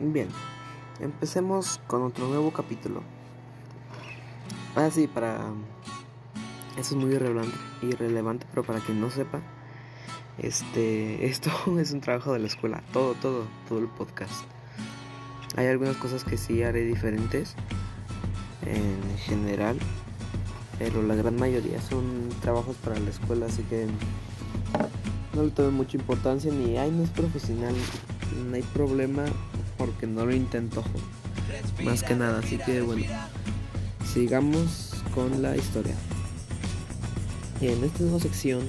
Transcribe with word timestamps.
Bien, 0.00 0.26
empecemos 0.98 1.80
con 1.86 2.02
otro 2.02 2.26
nuevo 2.26 2.52
capítulo. 2.52 3.00
Ah, 4.74 4.90
sí, 4.90 5.06
para... 5.06 5.38
Eso 6.76 6.96
es 6.96 7.04
muy 7.04 7.14
irrelevante, 7.14 7.56
irrelevante, 7.80 8.44
pero 8.50 8.64
para 8.64 8.80
quien 8.80 9.00
no 9.00 9.08
sepa, 9.08 9.40
este, 10.38 11.26
esto 11.30 11.50
es 11.78 11.92
un 11.92 12.00
trabajo 12.00 12.32
de 12.32 12.40
la 12.40 12.48
escuela, 12.48 12.82
todo, 12.92 13.14
todo, 13.14 13.44
todo 13.68 13.78
el 13.78 13.86
podcast. 13.86 14.44
Hay 15.54 15.68
algunas 15.68 15.96
cosas 15.96 16.24
que 16.24 16.36
sí 16.36 16.64
haré 16.64 16.84
diferentes 16.84 17.54
en 18.66 19.18
general, 19.18 19.78
pero 20.76 21.04
la 21.04 21.14
gran 21.14 21.36
mayoría 21.36 21.80
son 21.80 22.30
trabajos 22.42 22.74
para 22.78 22.98
la 22.98 23.10
escuela, 23.10 23.46
así 23.46 23.62
que 23.62 23.86
no 25.36 25.44
le 25.44 25.50
tomen 25.50 25.74
mucha 25.74 25.96
importancia 25.96 26.50
ni, 26.50 26.76
ay, 26.78 26.90
no 26.90 27.04
es 27.04 27.10
profesional, 27.10 27.76
no 28.48 28.56
hay 28.56 28.62
problema 28.62 29.26
porque 29.84 30.06
no 30.06 30.24
lo 30.24 30.34
intento 30.34 30.82
más 31.84 32.02
que 32.02 32.14
nada, 32.14 32.38
así 32.38 32.56
que 32.56 32.80
bueno, 32.80 33.04
sigamos 34.12 34.94
con 35.14 35.42
la 35.42 35.54
historia. 35.56 35.94
En 37.60 37.84
esta 37.84 38.02
nueva 38.02 38.18
sección 38.18 38.62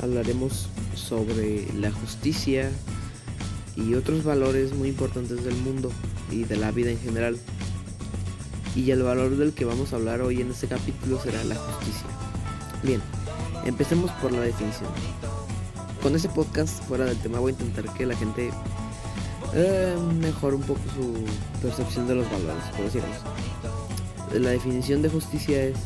hablaremos 0.00 0.68
sobre 0.94 1.66
la 1.74 1.90
justicia 1.90 2.70
y 3.74 3.94
otros 3.94 4.22
valores 4.22 4.72
muy 4.72 4.90
importantes 4.90 5.42
del 5.42 5.56
mundo 5.56 5.90
y 6.30 6.44
de 6.44 6.56
la 6.56 6.70
vida 6.70 6.92
en 6.92 7.00
general. 7.00 7.36
Y 8.76 8.92
el 8.92 9.02
valor 9.02 9.36
del 9.36 9.52
que 9.52 9.64
vamos 9.64 9.92
a 9.92 9.96
hablar 9.96 10.20
hoy 10.20 10.40
en 10.40 10.52
este 10.52 10.68
capítulo 10.68 11.20
será 11.20 11.42
la 11.42 11.56
justicia. 11.56 12.06
Bien, 12.84 13.00
empecemos 13.64 14.12
por 14.22 14.30
la 14.30 14.42
definición. 14.42 14.90
Con 16.00 16.14
este 16.14 16.28
podcast 16.28 16.84
fuera 16.84 17.04
del 17.04 17.18
tema 17.18 17.40
voy 17.40 17.50
a 17.50 17.60
intentar 17.60 17.92
que 17.94 18.06
la 18.06 18.16
gente 18.16 18.50
eh, 19.54 19.96
un 19.96 20.62
poco 20.62 20.80
su 20.94 21.24
percepción 21.60 22.06
de 22.06 22.16
los 22.16 22.30
valores, 22.30 22.64
por 22.76 22.84
decirlo. 22.84 23.08
La 24.32 24.50
definición 24.50 25.02
de 25.02 25.08
justicia 25.08 25.62
es 25.62 25.76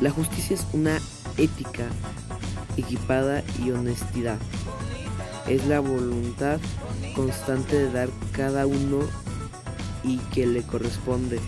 la 0.00 0.10
justicia 0.10 0.54
es 0.54 0.66
una 0.72 0.98
ética 1.38 1.86
equipada 2.76 3.42
y 3.64 3.70
honestidad. 3.70 4.38
Es 5.48 5.66
la 5.66 5.80
voluntad 5.80 6.58
constante 7.14 7.76
de 7.76 7.92
dar 7.92 8.08
cada 8.32 8.66
uno 8.66 9.00
y 10.02 10.18
que 10.32 10.46
le 10.46 10.62
corresponde. 10.62 11.38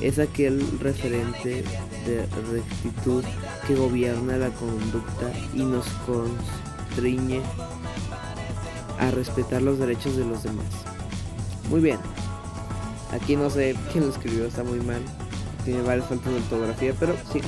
Es 0.00 0.18
aquel 0.18 0.64
referente 0.80 1.62
de 2.06 2.26
rectitud 2.50 3.22
que 3.66 3.74
gobierna 3.74 4.36
la 4.38 4.50
conducta 4.50 5.30
y 5.54 5.62
nos 5.62 5.86
constriñe 6.06 7.42
a 9.00 9.10
respetar 9.10 9.62
los 9.62 9.78
derechos 9.78 10.16
de 10.16 10.24
los 10.24 10.42
demás. 10.42 10.66
Muy 11.70 11.80
bien. 11.80 11.98
Aquí 13.12 13.34
no 13.34 13.50
sé 13.50 13.74
quién 13.92 14.04
lo 14.04 14.10
escribió, 14.10 14.46
está 14.46 14.62
muy 14.62 14.80
mal. 14.80 15.02
Tiene 15.64 15.82
varias 15.82 16.06
faltas 16.06 16.32
de 16.32 16.38
ortografía, 16.38 16.94
pero 17.00 17.16
sí. 17.32 17.40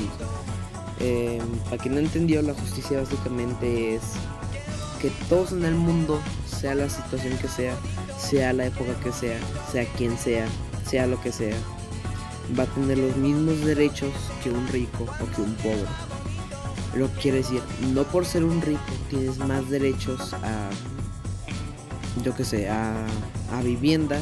Eh, 1.01 1.41
para 1.65 1.79
quien 1.79 1.95
no 1.95 2.01
entendió, 2.01 2.43
la 2.43 2.55
justicia 2.55 3.01
básicamente 3.01 3.95
es 3.95 4.03
que 5.01 5.11
todos 5.29 5.53
en 5.53 5.65
el 5.65 5.75
mundo, 5.75 6.21
sea 6.47 6.75
la 6.75 6.89
situación 6.89 7.37
que 7.39 7.49
sea, 7.49 7.75
sea 8.19 8.53
la 8.53 8.67
época 8.67 8.95
que 9.03 9.13
sea, 9.13 9.39
sea 9.71 9.85
quien 9.97 10.17
sea, 10.17 10.47
sea 10.89 11.07
lo 11.07 11.21
que 11.21 11.33
sea, 11.33 11.57
va 12.59 12.65
a 12.65 12.67
tener 12.67 12.99
los 12.99 13.17
mismos 13.17 13.61
derechos 13.65 14.13
que 14.43 14.51
un 14.51 14.67
rico 14.69 15.05
o 15.05 15.35
que 15.35 15.43
un 15.43 15.55
pobre. 15.57 15.87
Lo 16.95 17.13
que 17.15 17.21
quiere 17.21 17.39
decir, 17.39 17.63
no 17.93 18.05
por 18.05 18.25
ser 18.25 18.45
un 18.45 18.63
rico 18.63 18.81
tienes 19.11 19.39
más 19.39 19.69
derechos 19.71 20.35
a, 20.35 20.71
yo 22.23 22.35
que 22.35 22.45
sé, 22.45 22.69
a, 22.69 23.07
vivienda 23.63 24.19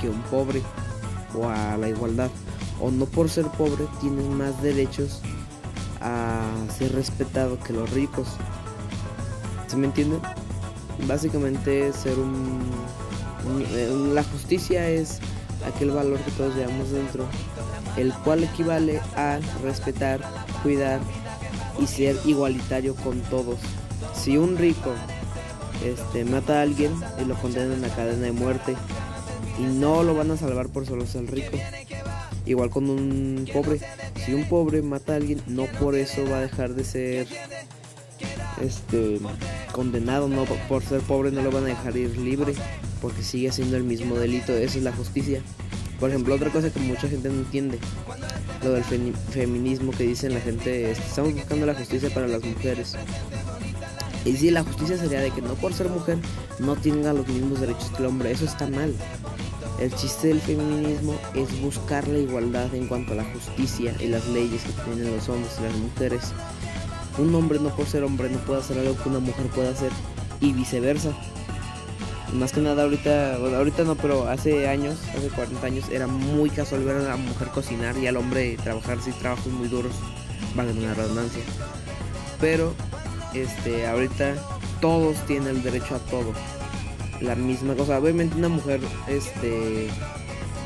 que 0.00 0.08
un 0.08 0.20
pobre 0.22 0.62
o 1.34 1.48
a 1.48 1.76
la 1.76 1.88
igualdad. 1.88 2.30
O 2.80 2.90
no 2.90 3.06
por 3.06 3.30
ser 3.30 3.46
pobre 3.46 3.86
tienes 4.00 4.26
más 4.26 4.60
derechos 4.62 5.20
a 6.00 6.42
ser 6.76 6.92
respetado 6.92 7.58
que 7.60 7.72
los 7.72 7.90
ricos. 7.90 8.28
¿Se 9.68 9.76
me 9.76 9.86
entiende? 9.86 10.18
Básicamente 11.06 11.92
ser 11.92 12.18
un, 12.18 12.62
eh, 13.72 14.10
La 14.12 14.22
justicia 14.24 14.88
es 14.88 15.18
aquel 15.66 15.90
valor 15.90 16.18
que 16.20 16.30
todos 16.32 16.54
llevamos 16.54 16.90
dentro, 16.90 17.26
el 17.96 18.12
cual 18.12 18.44
equivale 18.44 19.00
a 19.16 19.38
respetar, 19.62 20.20
cuidar 20.62 21.00
y 21.78 21.86
ser 21.86 22.16
igualitario 22.24 22.94
con 22.96 23.20
todos. 23.22 23.58
Si 24.14 24.36
un 24.36 24.56
rico 24.56 24.92
este, 25.82 26.24
mata 26.24 26.58
a 26.58 26.62
alguien 26.62 26.92
y 27.20 27.24
lo 27.24 27.34
condenan 27.34 27.84
a 27.84 27.88
cadena 27.88 28.26
de 28.26 28.32
muerte 28.32 28.74
y 29.58 29.62
no 29.62 30.02
lo 30.02 30.14
van 30.14 30.30
a 30.30 30.36
salvar 30.36 30.68
por 30.68 30.86
solo 30.86 31.06
ser 31.06 31.30
rico. 31.30 31.56
Igual 32.46 32.70
con 32.70 32.90
un 32.90 33.48
pobre. 33.52 33.80
Si 34.24 34.34
un 34.34 34.48
pobre 34.48 34.82
mata 34.82 35.14
a 35.14 35.16
alguien, 35.16 35.40
no 35.46 35.66
por 35.80 35.94
eso 35.94 36.24
va 36.30 36.38
a 36.38 36.40
dejar 36.42 36.74
de 36.74 36.84
ser 36.84 37.26
este 38.60 39.18
condenado, 39.72 40.28
no 40.28 40.44
por 40.44 40.82
ser 40.82 41.00
pobre 41.00 41.30
no 41.30 41.42
lo 41.42 41.50
van 41.50 41.64
a 41.64 41.68
dejar 41.68 41.96
ir 41.96 42.16
libre, 42.16 42.54
porque 43.00 43.22
sigue 43.22 43.50
siendo 43.52 43.76
el 43.76 43.84
mismo 43.84 44.16
delito, 44.16 44.52
esa 44.52 44.78
es 44.78 44.84
la 44.84 44.92
justicia. 44.92 45.42
Por 45.98 46.10
ejemplo, 46.10 46.34
otra 46.34 46.50
cosa 46.50 46.70
que 46.70 46.80
mucha 46.80 47.08
gente 47.08 47.28
no 47.28 47.40
entiende, 47.40 47.78
lo 48.62 48.72
del 48.72 48.84
feminismo 48.84 49.92
que 49.92 50.04
dicen 50.04 50.34
la 50.34 50.40
gente, 50.40 50.90
estamos 50.90 51.34
buscando 51.34 51.66
la 51.66 51.74
justicia 51.74 52.10
para 52.10 52.26
las 52.26 52.42
mujeres. 52.42 52.96
Y 54.24 54.36
si 54.36 54.50
la 54.50 54.64
justicia 54.64 54.96
sería 54.96 55.20
de 55.20 55.30
que 55.30 55.42
no 55.42 55.54
por 55.54 55.74
ser 55.74 55.88
mujer 55.88 56.18
no 56.58 56.76
tenga 56.76 57.12
los 57.12 57.26
mismos 57.28 57.60
derechos 57.60 57.90
que 57.90 57.98
el 57.98 58.06
hombre, 58.06 58.30
eso 58.30 58.44
está 58.44 58.66
mal. 58.66 58.94
El 59.80 59.94
chiste 59.94 60.28
del 60.28 60.40
feminismo 60.40 61.14
es 61.34 61.60
buscar 61.60 62.06
la 62.08 62.18
igualdad 62.18 62.74
en 62.74 62.86
cuanto 62.86 63.12
a 63.12 63.16
la 63.16 63.24
justicia 63.24 63.94
y 64.00 64.06
las 64.06 64.26
leyes 64.28 64.62
que 64.62 64.72
tienen 64.82 65.14
los 65.14 65.28
hombres 65.28 65.56
y 65.58 65.62
las 65.62 65.76
mujeres. 65.76 66.32
Un 67.18 67.34
hombre 67.34 67.58
no 67.58 67.74
por 67.74 67.86
ser 67.86 68.04
hombre 68.04 68.30
no 68.30 68.38
puede 68.38 68.60
hacer 68.60 68.78
algo 68.78 68.96
que 69.02 69.08
una 69.08 69.18
mujer 69.18 69.46
pueda 69.46 69.70
hacer 69.70 69.90
y 70.40 70.52
viceversa. 70.52 71.12
Más 72.32 72.52
que 72.52 72.60
nada 72.60 72.84
ahorita, 72.84 73.38
bueno, 73.38 73.56
ahorita 73.58 73.84
no, 73.84 73.94
pero 73.94 74.28
hace 74.28 74.68
años, 74.68 74.98
hace 75.16 75.28
40 75.28 75.66
años, 75.66 75.88
era 75.90 76.06
muy 76.06 76.50
casual 76.50 76.82
ver 76.84 76.96
a 76.96 77.00
la 77.02 77.16
mujer 77.16 77.48
cocinar 77.48 77.96
y 77.98 78.06
al 78.06 78.16
hombre 78.16 78.56
trabajar 78.62 79.00
sí 79.00 79.12
trabajos 79.12 79.52
muy 79.52 79.68
duros, 79.68 79.92
van 80.56 80.68
en 80.68 80.78
una 80.78 80.94
redundancia. 80.94 81.42
Pero 82.40 82.74
este 83.34 83.86
ahorita 83.86 84.34
todos 84.80 85.16
tienen 85.26 85.56
el 85.56 85.62
derecho 85.62 85.96
a 85.96 85.98
todo 85.98 86.32
la 87.20 87.34
misma 87.34 87.74
cosa. 87.74 87.98
Obviamente 87.98 88.36
una 88.36 88.48
mujer, 88.48 88.80
este, 89.08 89.88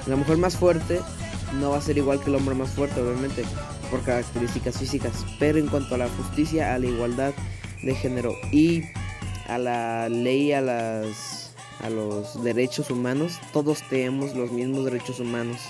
la 0.07 0.17
mujer 0.17 0.37
más 0.37 0.57
fuerte 0.57 1.01
no 1.61 1.71
va 1.71 1.79
a 1.79 1.83
ser 1.83 1.99
igual 1.99 2.21
que 2.21 2.31
el 2.31 2.37
hombre 2.37 2.55
más 2.55 2.71
fuerte, 2.71 3.01
obviamente, 3.01 3.45
por 3.91 4.03
características 4.03 4.79
físicas. 4.79 5.25
Pero 5.39 5.59
en 5.59 5.69
cuanto 5.69 5.95
a 5.95 5.99
la 5.99 6.09
justicia, 6.09 6.75
a 6.75 6.79
la 6.79 6.87
igualdad 6.87 7.33
de 7.83 7.95
género 7.95 8.35
y 8.53 8.85
a 9.47 9.59
la 9.59 10.09
ley, 10.09 10.53
a 10.53 10.61
las, 10.61 11.55
a 11.81 11.91
los 11.91 12.43
derechos 12.43 12.91
humanos, 12.91 13.39
todos 13.53 13.83
tenemos 13.89 14.35
los 14.35 14.51
mismos 14.53 14.85
derechos 14.85 15.21
humanos, 15.21 15.61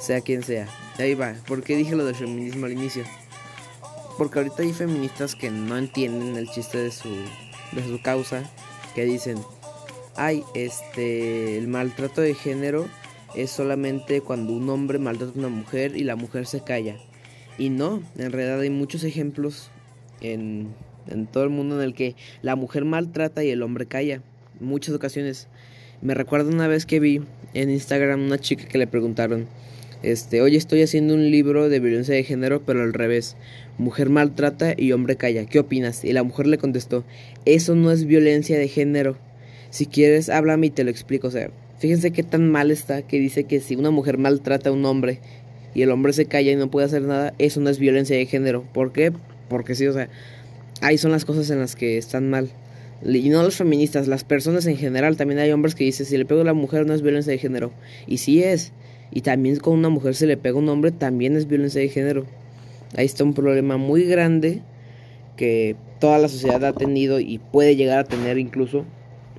sea 0.00 0.20
quien 0.20 0.42
sea. 0.42 0.66
Ahí 0.98 1.14
va. 1.14 1.34
¿Por 1.46 1.62
qué 1.62 1.76
dije 1.76 1.96
lo 1.96 2.04
del 2.04 2.14
feminismo 2.14 2.66
al 2.66 2.72
inicio? 2.72 3.04
Porque 4.20 4.38
ahorita 4.38 4.64
hay 4.64 4.74
feministas 4.74 5.34
que 5.34 5.50
no 5.50 5.78
entienden 5.78 6.36
el 6.36 6.50
chiste 6.50 6.76
de 6.76 6.90
su, 6.90 7.08
de 7.08 7.82
su 7.88 8.02
causa, 8.02 8.42
que 8.94 9.06
dicen, 9.06 9.38
ay, 10.14 10.42
este, 10.52 11.56
el 11.56 11.68
maltrato 11.68 12.20
de 12.20 12.34
género 12.34 12.86
es 13.34 13.50
solamente 13.50 14.20
cuando 14.20 14.52
un 14.52 14.68
hombre 14.68 14.98
maltrata 14.98 15.32
a 15.34 15.38
una 15.38 15.48
mujer 15.48 15.96
y 15.96 16.04
la 16.04 16.16
mujer 16.16 16.44
se 16.44 16.62
calla. 16.62 16.98
Y 17.56 17.70
no, 17.70 18.02
en 18.18 18.30
realidad 18.30 18.60
hay 18.60 18.68
muchos 18.68 19.04
ejemplos 19.04 19.70
en, 20.20 20.68
en 21.06 21.26
todo 21.26 21.44
el 21.44 21.50
mundo 21.50 21.76
en 21.76 21.82
el 21.88 21.94
que 21.94 22.14
la 22.42 22.56
mujer 22.56 22.84
maltrata 22.84 23.42
y 23.42 23.48
el 23.48 23.62
hombre 23.62 23.86
calla. 23.86 24.20
Muchas 24.60 24.94
ocasiones. 24.94 25.48
Me 26.02 26.12
recuerdo 26.12 26.50
una 26.50 26.68
vez 26.68 26.84
que 26.84 27.00
vi 27.00 27.22
en 27.54 27.70
Instagram 27.70 28.20
una 28.20 28.38
chica 28.38 28.66
que 28.66 28.76
le 28.76 28.86
preguntaron, 28.86 29.48
este, 30.02 30.40
oye, 30.40 30.56
estoy 30.56 30.82
haciendo 30.82 31.12
un 31.12 31.30
libro 31.30 31.68
de 31.68 31.78
violencia 31.78 32.14
de 32.14 32.24
género, 32.24 32.62
pero 32.64 32.82
al 32.82 32.94
revés. 32.94 33.36
Mujer 33.80 34.10
maltrata 34.10 34.74
y 34.76 34.92
hombre 34.92 35.16
calla. 35.16 35.46
¿Qué 35.46 35.58
opinas? 35.58 36.04
Y 36.04 36.12
la 36.12 36.22
mujer 36.22 36.46
le 36.46 36.58
contestó, 36.58 37.04
eso 37.44 37.74
no 37.74 37.90
es 37.90 38.04
violencia 38.04 38.58
de 38.58 38.68
género 38.68 39.16
si 39.70 39.86
quieres, 39.86 40.28
háblame 40.28 40.66
y 40.66 40.70
te 40.70 40.84
lo 40.84 40.90
explico. 40.90 41.28
O 41.28 41.30
sea, 41.30 41.50
fíjense 41.78 42.10
qué 42.10 42.22
tan 42.22 42.50
mal 42.50 42.70
está 42.70 43.02
que 43.02 43.18
dice 43.18 43.44
que 43.44 43.60
si 43.60 43.76
una 43.76 43.90
mujer 43.90 44.18
maltrata 44.18 44.70
a 44.70 44.72
un 44.72 44.84
hombre 44.84 45.20
y 45.74 45.82
el 45.82 45.90
hombre 45.90 46.12
se 46.12 46.26
calla 46.26 46.50
y 46.52 46.56
no 46.56 46.70
puede 46.70 46.86
hacer 46.86 47.02
nada, 47.02 47.32
eso 47.38 47.60
no 47.60 47.70
es 47.70 47.78
violencia 47.78 48.16
de 48.16 48.26
género. 48.26 48.64
¿Por 48.74 48.92
qué? 48.92 49.12
Porque 49.48 49.74
sí, 49.74 49.86
o 49.86 49.92
sea, 49.92 50.08
ahí 50.80 50.98
son 50.98 51.12
las 51.12 51.24
cosas 51.24 51.48
en 51.50 51.60
las 51.60 51.76
que 51.76 51.96
están 51.96 52.28
mal. 52.28 52.50
Y 53.02 53.30
no 53.30 53.42
los 53.42 53.56
feministas, 53.56 54.08
las 54.08 54.24
personas 54.24 54.66
en 54.66 54.76
general. 54.76 55.16
También 55.16 55.40
hay 55.40 55.52
hombres 55.52 55.74
que 55.74 55.84
dicen, 55.84 56.04
si 56.04 56.18
le 56.18 56.26
pego 56.26 56.42
a 56.42 56.44
la 56.44 56.52
mujer 56.52 56.86
no 56.86 56.92
es 56.92 57.00
violencia 57.00 57.32
de 57.32 57.38
género. 57.38 57.72
Y 58.06 58.18
sí 58.18 58.42
es. 58.42 58.72
Y 59.12 59.22
también 59.22 59.56
con 59.56 59.78
una 59.78 59.88
mujer 59.88 60.14
se 60.14 60.26
le 60.26 60.36
pega 60.36 60.56
a 60.56 60.58
un 60.58 60.68
hombre 60.68 60.90
también 60.90 61.36
es 61.36 61.48
violencia 61.48 61.80
de 61.80 61.88
género. 61.88 62.26
Ahí 62.96 63.06
está 63.06 63.24
un 63.24 63.34
problema 63.34 63.76
muy 63.76 64.04
grande 64.04 64.62
que 65.36 65.76
toda 66.00 66.18
la 66.18 66.28
sociedad 66.28 66.64
ha 66.64 66.72
tenido 66.72 67.20
y 67.20 67.38
puede 67.38 67.76
llegar 67.76 68.00
a 68.00 68.04
tener 68.04 68.38
incluso 68.38 68.84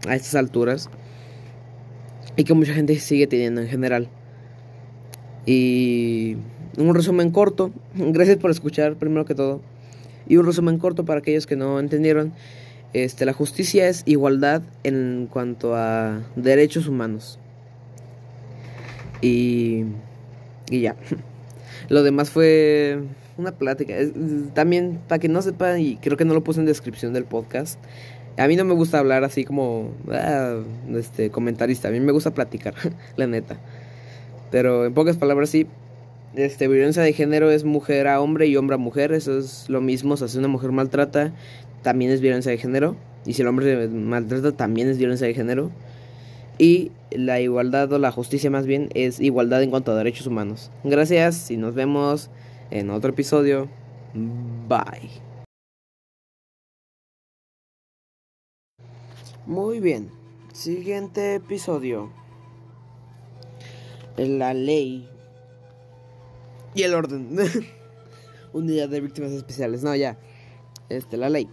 a 0.08 0.16
estas 0.16 0.36
alturas. 0.36 0.90
y 2.38 2.46
que 2.46 2.54
mucha 2.54 2.74
gente 2.74 2.98
sigue 2.98 3.28
teniendo 3.28 3.62
en 3.62 3.68
general. 3.68 4.08
Y 5.46 6.38
un 6.78 6.96
resumen 6.96 7.32
corto, 7.32 7.72
gracias 7.96 8.38
por 8.38 8.52
escuchar 8.52 8.96
primero 8.96 9.26
que 9.26 9.36
todo. 9.36 9.62
Y 10.28 10.38
un 10.38 10.46
resumen 10.46 10.78
corto 10.78 11.04
para 11.04 11.20
aquellos 11.20 11.46
que 11.46 11.56
no 11.58 11.80
entendieron. 11.80 12.32
Este, 12.94 13.26
la 13.26 13.34
justicia 13.34 13.88
es 13.88 14.04
igualdad 14.06 14.62
en 14.84 15.28
cuanto 15.32 15.76
a 15.76 16.22
derechos 16.36 16.88
humanos. 16.88 17.38
Y, 19.22 19.84
y 20.70 20.82
ya. 20.82 20.96
Lo 21.90 22.04
demás 22.04 22.30
fue 22.30 23.00
una 23.42 23.52
plática. 23.52 23.96
También, 24.54 25.00
para 25.08 25.20
que 25.20 25.28
no 25.28 25.42
sepan, 25.42 25.80
y 25.80 25.98
creo 25.98 26.18
que 26.18 26.26
no 26.26 26.34
lo 26.34 26.44
puse 26.44 26.60
en 26.60 26.66
descripción 26.66 27.14
del 27.14 27.26
podcast, 27.26 27.80
a 28.38 28.48
mí 28.48 28.56
no 28.56 28.64
me 28.64 28.74
gusta 28.74 29.00
hablar 29.00 29.24
así 29.24 29.44
como 29.44 29.92
ah, 30.12 30.60
este 30.96 31.30
comentarista, 31.30 31.90
a 31.90 31.92
mí 31.92 32.00
me 32.00 32.12
gusta 32.12 32.34
platicar, 32.34 32.74
la 33.18 33.28
neta. 33.28 33.58
Pero 34.52 34.86
en 34.86 34.94
pocas 34.94 35.18
palabras 35.18 35.50
sí, 35.50 35.68
este 36.36 36.68
violencia 36.68 37.04
de 37.04 37.14
género 37.14 37.52
es 37.52 37.64
mujer 37.64 38.08
a 38.08 38.22
hombre 38.22 38.48
y 38.48 38.56
hombre 38.56 38.76
a 38.76 38.78
mujer, 38.78 39.12
eso 39.12 39.38
es 39.38 39.70
lo 39.70 39.82
mismo, 39.82 40.16
si 40.16 40.38
una 40.38 40.48
mujer 40.48 40.72
maltrata, 40.72 41.34
también 41.82 42.12
es 42.12 42.22
violencia 42.22 42.52
de 42.52 42.58
género, 42.58 42.96
y 43.26 43.34
si 43.34 43.42
el 43.42 43.48
hombre 43.48 43.88
maltrata, 43.88 44.52
también 44.54 44.88
es 44.88 44.98
violencia 44.98 45.28
de 45.28 45.34
género. 45.34 45.72
Y 46.58 46.92
la 47.10 47.40
igualdad 47.40 47.92
o 47.92 47.98
la 47.98 48.12
justicia 48.12 48.52
más 48.52 48.66
bien 48.66 48.90
es 48.94 49.20
igualdad 49.20 49.64
en 49.64 49.70
cuanto 49.72 49.92
a 49.92 49.96
derechos 49.96 50.28
humanos. 50.28 50.70
Gracias 50.84 51.50
y 51.50 51.58
nos 51.58 51.74
vemos 51.74 52.30
en 52.72 52.90
otro 52.90 53.12
episodio. 53.12 53.70
Bye. 54.68 55.10
Muy 59.46 59.80
bien. 59.80 60.10
Siguiente 60.54 61.36
episodio. 61.36 62.12
La 64.18 64.54
ley 64.54 65.08
y 66.74 66.84
el 66.84 66.94
orden. 66.94 67.38
Unidad 68.54 68.90
de 68.90 69.02
víctimas 69.02 69.32
especiales. 69.32 69.84
No, 69.84 69.96
ya. 69.96 70.18
Este, 70.90 71.18
la 71.18 71.30
ley. 71.30 71.48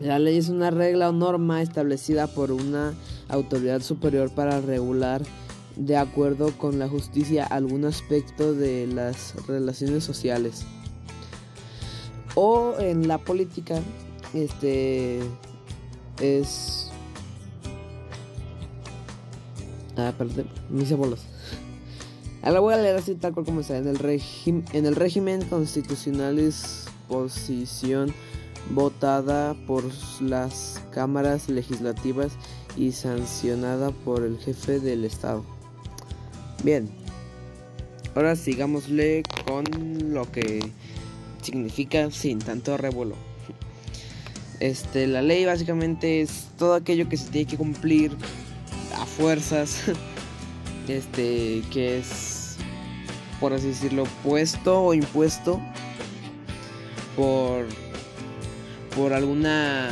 La 0.00 0.18
ley 0.18 0.36
es 0.36 0.50
una 0.50 0.70
regla 0.70 1.08
o 1.08 1.12
norma 1.12 1.62
establecida 1.62 2.26
por 2.26 2.52
una 2.52 2.94
autoridad 3.28 3.80
superior 3.80 4.30
para 4.30 4.60
regular 4.60 5.22
de 5.76 5.96
acuerdo 5.96 6.56
con 6.56 6.78
la 6.78 6.88
justicia 6.88 7.44
algún 7.44 7.84
aspecto 7.84 8.54
de 8.54 8.86
las 8.86 9.34
relaciones 9.46 10.04
sociales. 10.04 10.64
O 12.34 12.74
en 12.78 13.08
la 13.08 13.18
política, 13.18 13.80
este 14.34 15.20
es. 16.20 16.90
Ah, 19.96 20.12
perdón, 20.16 20.48
me 20.68 20.82
hice 20.82 20.94
bolas. 20.94 21.20
Ahora 22.42 22.60
voy 22.60 22.74
a 22.74 22.76
leer 22.76 22.96
así 22.96 23.14
tal 23.14 23.32
cual 23.32 23.46
como 23.46 23.60
está. 23.60 23.76
En 23.78 23.88
el, 23.88 24.22
en 24.44 24.86
el 24.86 24.94
régimen 24.94 25.42
constitucional 25.46 26.38
es 26.38 26.84
posición 27.08 28.12
votada 28.70 29.54
por 29.66 29.84
las 30.20 30.82
cámaras 30.90 31.48
legislativas 31.48 32.32
y 32.76 32.92
sancionada 32.92 33.90
por 33.90 34.22
el 34.22 34.38
jefe 34.38 34.80
del 34.80 35.04
Estado. 35.04 35.55
Bien, 36.62 36.88
ahora 38.14 38.34
sigámosle 38.34 39.22
con 39.46 39.64
lo 40.12 40.30
que 40.30 40.60
significa 41.42 42.10
sin 42.10 42.38
tanto 42.38 42.76
revuelo. 42.76 43.14
Este, 44.58 45.06
la 45.06 45.20
ley 45.20 45.44
básicamente 45.44 46.22
es 46.22 46.48
todo 46.58 46.74
aquello 46.74 47.08
que 47.08 47.16
se 47.16 47.28
tiene 47.30 47.46
que 47.46 47.56
cumplir 47.56 48.12
a 48.94 49.06
fuerzas. 49.06 49.82
Este, 50.88 51.62
que 51.72 51.98
es, 51.98 52.58
por 53.40 53.52
así 53.52 53.66
decirlo, 53.66 54.04
puesto 54.22 54.84
o 54.84 54.94
impuesto 54.94 55.60
por, 57.16 57.66
por 58.94 59.12
alguna 59.12 59.90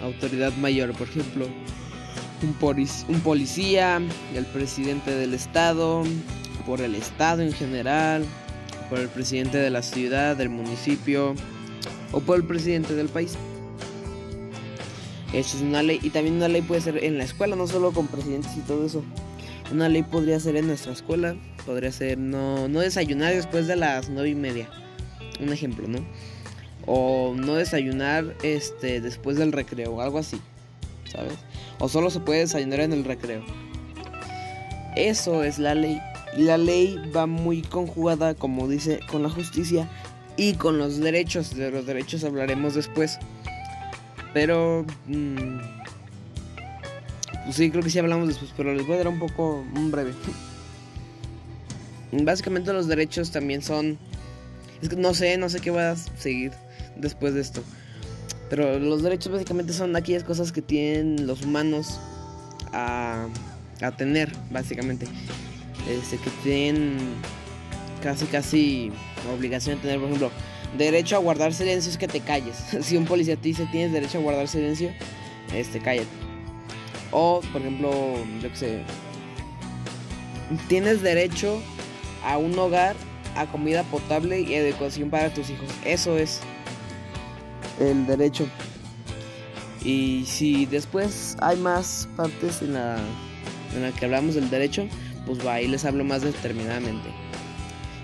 autoridad 0.00 0.52
mayor. 0.58 0.92
Por 0.92 1.08
ejemplo, 1.08 1.48
un, 2.42 3.20
policía, 3.20 4.00
el 4.34 4.46
presidente 4.46 5.10
del 5.12 5.34
estado, 5.34 6.02
por 6.66 6.80
el 6.80 6.94
estado 6.94 7.42
en 7.42 7.52
general, 7.52 8.24
por 8.90 8.98
el 8.98 9.08
presidente 9.08 9.58
de 9.58 9.70
la 9.70 9.82
ciudad, 9.82 10.36
del 10.36 10.48
municipio 10.48 11.34
o 12.12 12.20
por 12.20 12.36
el 12.36 12.44
presidente 12.44 12.94
del 12.94 13.08
país. 13.08 13.36
Eso 15.32 15.56
es 15.56 15.62
una 15.62 15.82
ley. 15.82 15.98
Y 16.02 16.10
también 16.10 16.36
una 16.36 16.48
ley 16.48 16.62
puede 16.62 16.80
ser 16.80 17.02
en 17.02 17.18
la 17.18 17.24
escuela, 17.24 17.56
no 17.56 17.66
solo 17.66 17.92
con 17.92 18.06
presidentes 18.06 18.56
y 18.56 18.60
todo 18.60 18.84
eso. 18.84 19.02
Una 19.72 19.88
ley 19.88 20.02
podría 20.02 20.38
ser 20.40 20.56
en 20.56 20.66
nuestra 20.66 20.92
escuela. 20.92 21.36
Podría 21.64 21.92
ser 21.92 22.18
no, 22.18 22.68
no 22.68 22.80
desayunar 22.80 23.32
después 23.34 23.66
de 23.66 23.76
las 23.76 24.10
nueve 24.10 24.30
y 24.30 24.34
media. 24.34 24.68
Un 25.40 25.52
ejemplo, 25.52 25.88
¿no? 25.88 26.04
O 26.84 27.34
no 27.34 27.54
desayunar 27.54 28.36
este, 28.42 29.00
después 29.00 29.38
del 29.38 29.52
recreo. 29.52 30.00
Algo 30.00 30.18
así. 30.18 30.38
¿Sabes? 31.10 31.38
O 31.78 31.88
solo 31.88 32.10
se 32.10 32.20
puede 32.20 32.40
desayunar 32.40 32.80
en 32.80 32.92
el 32.92 33.04
recreo. 33.04 33.42
Eso 34.96 35.42
es 35.42 35.58
la 35.58 35.74
ley. 35.74 36.00
Y 36.36 36.42
la 36.42 36.58
ley 36.58 36.96
va 37.14 37.26
muy 37.26 37.62
conjugada, 37.62 38.34
como 38.34 38.68
dice, 38.68 39.00
con 39.10 39.22
la 39.22 39.30
justicia 39.30 39.88
y 40.36 40.54
con 40.54 40.78
los 40.78 40.98
derechos. 40.98 41.54
De 41.54 41.70
los 41.70 41.86
derechos 41.86 42.24
hablaremos 42.24 42.74
después. 42.74 43.18
Pero... 44.32 44.86
Mm, 45.06 45.58
pues 47.44 47.56
sí, 47.56 47.70
creo 47.70 47.82
que 47.82 47.90
sí 47.90 47.98
hablamos 47.98 48.28
después, 48.28 48.52
pero 48.56 48.72
les 48.72 48.86
voy 48.86 48.94
a 48.94 48.98
dar 48.98 49.08
un 49.08 49.18
poco, 49.18 49.64
un 49.74 49.90
breve. 49.90 50.12
Básicamente 52.12 52.72
los 52.72 52.86
derechos 52.86 53.30
también 53.30 53.62
son... 53.62 53.98
Es 54.80 54.88
que 54.88 54.96
no 54.96 55.14
sé, 55.14 55.36
no 55.38 55.48
sé 55.48 55.60
qué 55.60 55.70
voy 55.70 55.82
a 55.82 55.96
seguir 55.96 56.52
después 56.96 57.34
de 57.34 57.40
esto. 57.40 57.62
Pero 58.52 58.78
los 58.78 59.02
derechos 59.02 59.32
básicamente 59.32 59.72
son 59.72 59.96
aquellas 59.96 60.24
cosas 60.24 60.52
que 60.52 60.60
tienen 60.60 61.26
los 61.26 61.40
humanos 61.40 61.98
a, 62.70 63.26
tener, 63.96 64.30
básicamente. 64.50 65.06
Este, 65.88 66.18
que 66.18 66.28
tienen 66.42 66.98
casi, 68.02 68.26
casi 68.26 68.92
obligación 69.34 69.76
de 69.76 69.80
tener, 69.80 69.98
por 69.98 70.08
ejemplo, 70.08 70.30
derecho 70.76 71.16
a 71.16 71.20
guardar 71.20 71.54
silencio 71.54 71.90
es 71.90 71.96
que 71.96 72.08
te 72.08 72.20
calles. 72.20 72.56
si 72.82 72.98
un 72.98 73.06
policía 73.06 73.36
te 73.36 73.48
dice 73.48 73.66
tienes 73.72 73.90
derecho 73.90 74.18
a 74.18 74.20
guardar 74.20 74.46
silencio, 74.46 74.90
este, 75.54 75.80
cállate. 75.80 76.08
O, 77.10 77.40
por 77.52 77.62
ejemplo, 77.62 77.90
yo 78.42 78.50
qué 78.50 78.56
sé, 78.56 78.82
tienes 80.68 81.00
derecho 81.00 81.58
a 82.22 82.36
un 82.36 82.58
hogar, 82.58 82.96
a 83.34 83.46
comida 83.46 83.82
potable 83.84 84.42
y 84.42 84.52
educación 84.52 85.08
para 85.08 85.32
tus 85.32 85.48
hijos. 85.48 85.70
Eso 85.86 86.18
es 86.18 86.42
el 87.90 88.06
derecho. 88.06 88.46
Y 89.84 90.24
si 90.26 90.66
después 90.66 91.36
hay 91.40 91.56
más 91.56 92.08
partes 92.16 92.62
en 92.62 92.74
la, 92.74 92.98
en 93.74 93.82
la 93.82 93.90
que 93.92 94.04
hablamos 94.04 94.34
del 94.34 94.48
derecho, 94.48 94.86
pues 95.26 95.44
va, 95.44 95.54
ahí 95.54 95.68
les 95.68 95.84
hablo 95.84 96.04
más 96.04 96.22
determinadamente. 96.22 97.08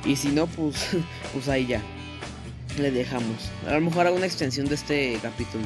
Y 0.04 0.16
si 0.16 0.28
no, 0.28 0.46
pues, 0.46 0.88
pues 1.32 1.48
ahí 1.48 1.66
ya 1.66 1.82
le 2.78 2.90
dejamos. 2.90 3.50
A 3.66 3.74
lo 3.74 3.80
mejor 3.80 4.06
hago 4.06 4.16
una 4.16 4.26
extensión 4.26 4.66
de 4.66 4.74
este 4.74 5.18
capítulo. 5.22 5.64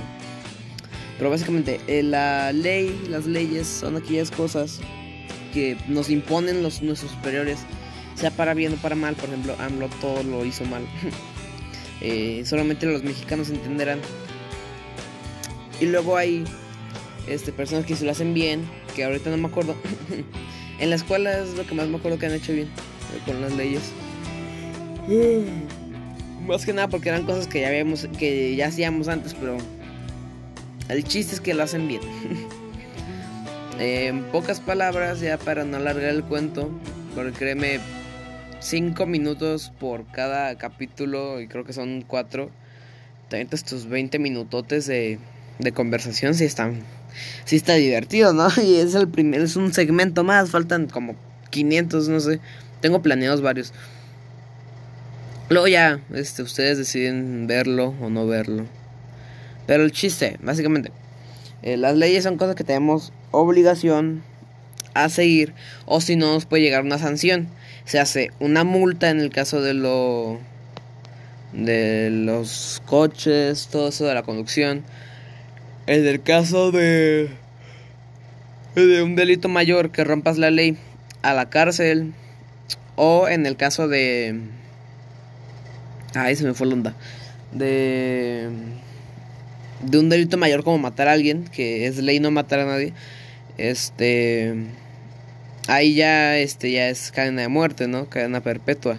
Pero 1.18 1.30
básicamente, 1.30 1.80
eh, 1.86 2.02
la 2.02 2.52
ley, 2.52 3.06
las 3.08 3.26
leyes 3.26 3.66
son 3.66 3.96
aquellas 3.96 4.30
cosas 4.30 4.80
que 5.52 5.76
nos 5.88 6.10
imponen 6.10 6.62
los, 6.62 6.82
nuestros 6.82 7.12
superiores, 7.12 7.60
sea 8.14 8.30
para 8.30 8.54
bien 8.54 8.74
o 8.74 8.76
para 8.76 8.96
mal. 8.96 9.14
Por 9.14 9.28
ejemplo, 9.28 9.54
AMLO 9.58 9.88
todo 10.00 10.22
lo 10.22 10.44
hizo 10.44 10.64
mal. 10.64 10.82
Eh, 12.04 12.42
solamente 12.44 12.84
los 12.86 13.04
mexicanos 13.04 13.48
entenderán. 13.48 14.00
Y 15.80 15.86
luego 15.86 16.16
hay 16.16 16.44
este, 17.28 17.52
personas 17.52 17.86
que 17.86 17.94
se 17.94 18.04
lo 18.04 18.10
hacen 18.10 18.34
bien, 18.34 18.68
que 18.96 19.04
ahorita 19.04 19.30
no 19.30 19.36
me 19.36 19.46
acuerdo. 19.46 19.76
en 20.80 20.90
la 20.90 20.96
escuela 20.96 21.38
es 21.38 21.54
lo 21.56 21.64
que 21.64 21.74
más 21.74 21.86
me 21.86 21.98
acuerdo 21.98 22.18
que 22.18 22.26
han 22.26 22.34
hecho 22.34 22.52
bien 22.52 22.66
eh, 22.66 23.20
con 23.24 23.40
las 23.40 23.54
leyes. 23.54 23.82
Más 26.46 26.66
que 26.66 26.72
nada 26.72 26.88
porque 26.88 27.08
eran 27.08 27.24
cosas 27.24 27.46
que 27.46 27.60
ya 27.60 27.68
habíamos, 27.68 28.08
que 28.18 28.56
ya 28.56 28.66
hacíamos 28.66 29.06
antes, 29.06 29.32
pero 29.32 29.58
el 30.88 31.04
chiste 31.04 31.36
es 31.36 31.40
que 31.40 31.54
lo 31.54 31.62
hacen 31.62 31.86
bien. 31.86 32.00
en 33.78 34.24
pocas 34.24 34.60
palabras, 34.60 35.20
ya 35.20 35.38
para 35.38 35.62
no 35.64 35.76
alargar 35.76 36.10
el 36.10 36.24
cuento, 36.24 36.68
porque 37.14 37.30
créeme, 37.30 37.78
5 38.62 39.06
minutos 39.06 39.72
por 39.80 40.06
cada 40.12 40.56
capítulo, 40.56 41.40
y 41.40 41.48
creo 41.48 41.64
que 41.64 41.72
son 41.72 42.02
4. 42.06 42.48
También 43.28 43.48
estos 43.50 43.88
20 43.88 44.18
minutotes 44.20 44.86
de, 44.86 45.18
de 45.58 45.72
conversación, 45.72 46.34
si 46.34 46.44
están. 46.44 46.82
Si 47.44 47.56
está 47.56 47.74
divertido, 47.74 48.32
¿no? 48.32 48.48
Y 48.62 48.76
es 48.76 48.94
el 48.94 49.08
primer, 49.08 49.40
es 49.40 49.56
un 49.56 49.74
segmento 49.74 50.22
más, 50.22 50.50
faltan 50.50 50.86
como 50.86 51.16
500, 51.50 52.08
no 52.08 52.20
sé. 52.20 52.40
Tengo 52.80 53.02
planeados 53.02 53.42
varios. 53.42 53.72
Luego 55.48 55.66
ya, 55.66 56.00
este, 56.14 56.42
ustedes 56.42 56.78
deciden 56.78 57.46
verlo 57.46 57.94
o 58.00 58.10
no 58.10 58.26
verlo. 58.26 58.66
Pero 59.66 59.82
el 59.84 59.92
chiste, 59.92 60.38
básicamente, 60.40 60.92
eh, 61.62 61.76
las 61.76 61.96
leyes 61.96 62.24
son 62.24 62.38
cosas 62.38 62.54
que 62.54 62.64
tenemos 62.64 63.12
obligación 63.32 64.22
a 64.94 65.08
seguir 65.08 65.52
o 65.86 66.00
si 66.00 66.16
no 66.16 66.32
nos 66.32 66.46
puede 66.46 66.62
llegar 66.62 66.82
una 66.82 66.98
sanción. 66.98 67.48
Se 67.84 67.98
hace 67.98 68.30
una 68.38 68.64
multa 68.64 69.10
en 69.10 69.20
el 69.20 69.30
caso 69.30 69.60
de 69.60 69.74
lo 69.74 70.38
de 71.52 72.10
los 72.10 72.82
coches, 72.86 73.68
todo 73.70 73.88
eso 73.88 74.06
de 74.06 74.14
la 74.14 74.22
conducción. 74.22 74.84
En 75.86 76.06
el 76.06 76.22
caso 76.22 76.70
de 76.72 77.30
de 78.74 79.02
un 79.02 79.16
delito 79.16 79.48
mayor 79.48 79.90
que 79.90 80.04
rompas 80.04 80.38
la 80.38 80.50
ley 80.50 80.78
a 81.20 81.34
la 81.34 81.50
cárcel 81.50 82.14
o 82.96 83.28
en 83.28 83.44
el 83.44 83.56
caso 83.56 83.86
de 83.86 84.40
ay 86.14 86.36
se 86.36 86.44
me 86.44 86.54
fue 86.54 86.66
la 86.66 86.74
onda 86.74 86.94
de 87.52 88.48
de 89.82 89.98
un 89.98 90.08
delito 90.08 90.38
mayor 90.38 90.64
como 90.64 90.78
matar 90.78 91.08
a 91.08 91.12
alguien 91.12 91.44
que 91.44 91.86
es 91.86 91.98
ley 91.98 92.18
no 92.18 92.30
matar 92.30 92.60
a 92.60 92.64
nadie 92.64 92.94
este 93.58 94.54
ahí 95.68 95.94
ya 95.94 96.38
este 96.38 96.70
ya 96.70 96.88
es 96.88 97.12
cadena 97.12 97.42
de 97.42 97.48
muerte 97.48 97.88
no 97.88 98.08
cadena 98.08 98.40
perpetua 98.40 98.98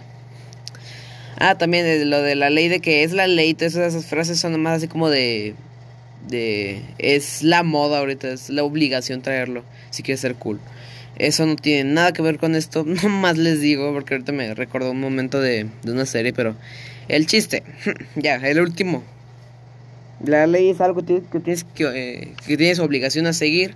ah 1.37 1.57
también 1.57 2.09
lo 2.09 2.21
de 2.21 2.35
la 2.35 2.49
ley 2.49 2.67
de 2.67 2.79
que 2.79 3.03
es 3.03 3.11
la 3.11 3.27
ley 3.27 3.53
todas 3.53 3.75
esas 3.75 4.05
frases 4.05 4.39
son 4.39 4.59
más 4.61 4.77
así 4.77 4.87
como 4.87 5.09
de 5.09 5.55
de 6.27 6.81
es 6.97 7.43
la 7.43 7.63
moda 7.63 7.99
ahorita, 7.99 8.31
es 8.31 8.49
la 8.49 8.63
obligación 8.63 9.21
traerlo 9.21 9.63
si 9.89 10.03
quieres 10.03 10.21
ser 10.21 10.35
cool. 10.35 10.59
Eso 11.17 11.45
no 11.45 11.55
tiene 11.55 11.91
nada 11.91 12.11
que 12.11 12.21
ver 12.21 12.39
con 12.39 12.55
esto, 12.55 12.83
no 12.87 13.09
más 13.09 13.37
les 13.37 13.61
digo 13.61 13.93
porque 13.93 14.15
ahorita 14.15 14.31
me 14.31 14.53
recordó 14.53 14.91
un 14.91 14.99
momento 14.99 15.39
de, 15.39 15.67
de 15.83 15.91
una 15.91 16.05
serie, 16.05 16.33
pero 16.33 16.55
el 17.07 17.27
chiste, 17.27 17.63
ya, 18.15 18.35
el 18.35 18.59
último. 18.59 19.03
La 20.23 20.47
ley 20.47 20.69
es 20.69 20.79
algo 20.79 21.03
que 21.05 21.21
tienes 21.39 21.65
que, 21.65 21.83
eh, 21.83 22.33
que 22.47 22.57
tienes 22.57 22.79
obligación 22.79 23.27
a 23.27 23.33
seguir 23.33 23.75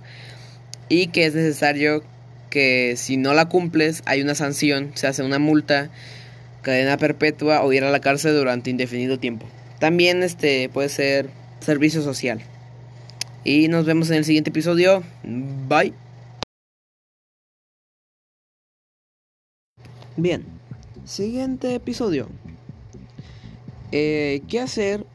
y 0.88 1.08
que 1.08 1.26
es 1.26 1.34
necesario 1.34 2.02
que 2.50 2.94
si 2.96 3.16
no 3.16 3.34
la 3.34 3.48
cumples 3.48 4.02
hay 4.06 4.22
una 4.22 4.34
sanción, 4.34 4.92
se 4.94 5.06
hace 5.06 5.22
una 5.22 5.38
multa, 5.38 5.90
cadena 6.62 6.96
perpetua 6.96 7.62
o 7.62 7.72
ir 7.72 7.84
a 7.84 7.90
la 7.90 8.00
cárcel 8.00 8.36
durante 8.36 8.70
indefinido 8.70 9.18
tiempo. 9.18 9.46
También 9.78 10.22
este 10.22 10.68
puede 10.68 10.88
ser 10.88 11.30
servicio 11.60 12.02
social. 12.02 12.40
Y 13.44 13.68
nos 13.68 13.84
vemos 13.86 14.10
en 14.10 14.16
el 14.16 14.24
siguiente 14.24 14.50
episodio. 14.50 15.02
Bye. 15.22 15.94
Bien, 20.16 20.44
siguiente 21.04 21.74
episodio. 21.74 22.28
Eh, 23.92 24.42
¿Qué 24.48 24.60
hacer 24.60 25.06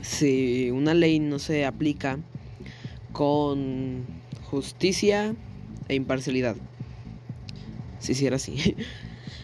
si 0.00 0.70
una 0.70 0.94
ley 0.94 1.18
no 1.18 1.38
se 1.38 1.66
aplica 1.66 2.18
con 3.12 4.06
justicia 4.50 5.34
e 5.90 5.94
imparcialidad? 5.96 6.56
Si 7.98 8.12
hiciera 8.12 8.36
así. 8.36 8.76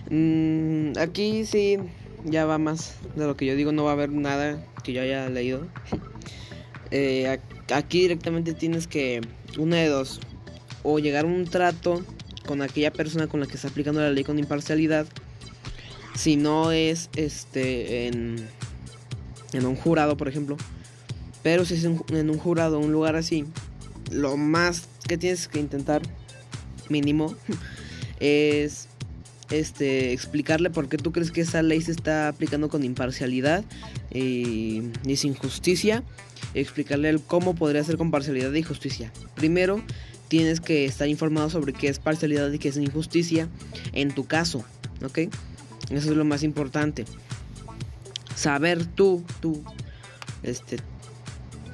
Mm, 0.08 0.92
aquí 1.00 1.44
sí, 1.46 1.78
ya 2.24 2.44
va 2.44 2.58
más 2.58 2.94
de 3.16 3.26
lo 3.26 3.36
que 3.36 3.44
yo 3.44 3.56
digo, 3.56 3.72
no 3.72 3.82
va 3.82 3.90
a 3.90 3.94
haber 3.94 4.12
nada 4.12 4.64
que 4.84 4.92
yo 4.92 5.02
haya 5.02 5.28
leído. 5.28 5.66
Eh, 6.92 7.40
aquí 7.74 8.02
directamente 8.02 8.54
tienes 8.54 8.86
que, 8.86 9.20
una 9.58 9.78
de 9.78 9.88
dos, 9.88 10.20
o 10.84 11.00
llegar 11.00 11.24
a 11.24 11.28
un 11.28 11.44
trato 11.46 12.04
con 12.46 12.62
aquella 12.62 12.92
persona 12.92 13.26
con 13.26 13.40
la 13.40 13.46
que 13.46 13.56
está 13.56 13.66
aplicando 13.66 14.00
la 14.00 14.10
ley 14.10 14.22
con 14.22 14.38
imparcialidad. 14.38 15.04
Si 16.14 16.36
no 16.36 16.70
es 16.70 17.10
este 17.16 18.06
en, 18.06 18.48
en 19.52 19.66
un 19.66 19.74
jurado, 19.74 20.16
por 20.16 20.28
ejemplo. 20.28 20.56
Pero 21.42 21.64
si 21.64 21.74
es 21.74 21.82
en, 21.82 22.00
en 22.10 22.30
un 22.30 22.38
jurado, 22.38 22.78
un 22.78 22.92
lugar 22.92 23.16
así, 23.16 23.46
lo 24.12 24.36
más 24.36 24.88
que 25.08 25.18
tienes 25.18 25.48
que 25.48 25.58
intentar, 25.58 26.02
mínimo, 26.90 27.34
es 28.20 28.88
este, 29.50 30.12
explicarle 30.12 30.70
por 30.70 30.88
qué 30.88 30.96
tú 30.96 31.12
crees 31.12 31.30
que 31.30 31.40
esa 31.42 31.62
ley 31.62 31.80
se 31.80 31.92
está 31.92 32.28
aplicando 32.28 32.68
con 32.68 32.84
imparcialidad 32.84 33.64
y, 34.12 34.82
sin 35.16 35.34
justicia. 35.34 36.02
Explicarle 36.54 37.08
el 37.08 37.20
cómo 37.20 37.54
podría 37.54 37.84
ser 37.84 37.96
con 37.96 38.10
parcialidad 38.10 38.52
y 38.52 38.62
justicia. 38.62 39.12
Primero, 39.34 39.82
tienes 40.28 40.60
que 40.60 40.84
estar 40.84 41.08
informado 41.08 41.50
sobre 41.50 41.72
qué 41.72 41.88
es 41.88 41.98
parcialidad 41.98 42.50
y 42.52 42.58
qué 42.58 42.68
es 42.68 42.76
injusticia 42.76 43.48
en 43.92 44.12
tu 44.14 44.26
caso, 44.26 44.64
¿ok? 45.04 45.18
Eso 45.90 46.10
es 46.10 46.16
lo 46.16 46.24
más 46.24 46.42
importante. 46.42 47.04
Saber 48.34 48.84
tú, 48.84 49.24
tú, 49.40 49.62
este, 50.42 50.78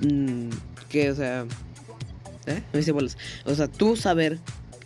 mm, 0.01 0.51
que, 0.89 1.11
o 1.11 1.15
sea, 1.15 1.47
¿eh? 2.47 2.63
O 3.45 3.55
sea, 3.55 3.69
tú 3.69 3.97
saber 3.97 4.39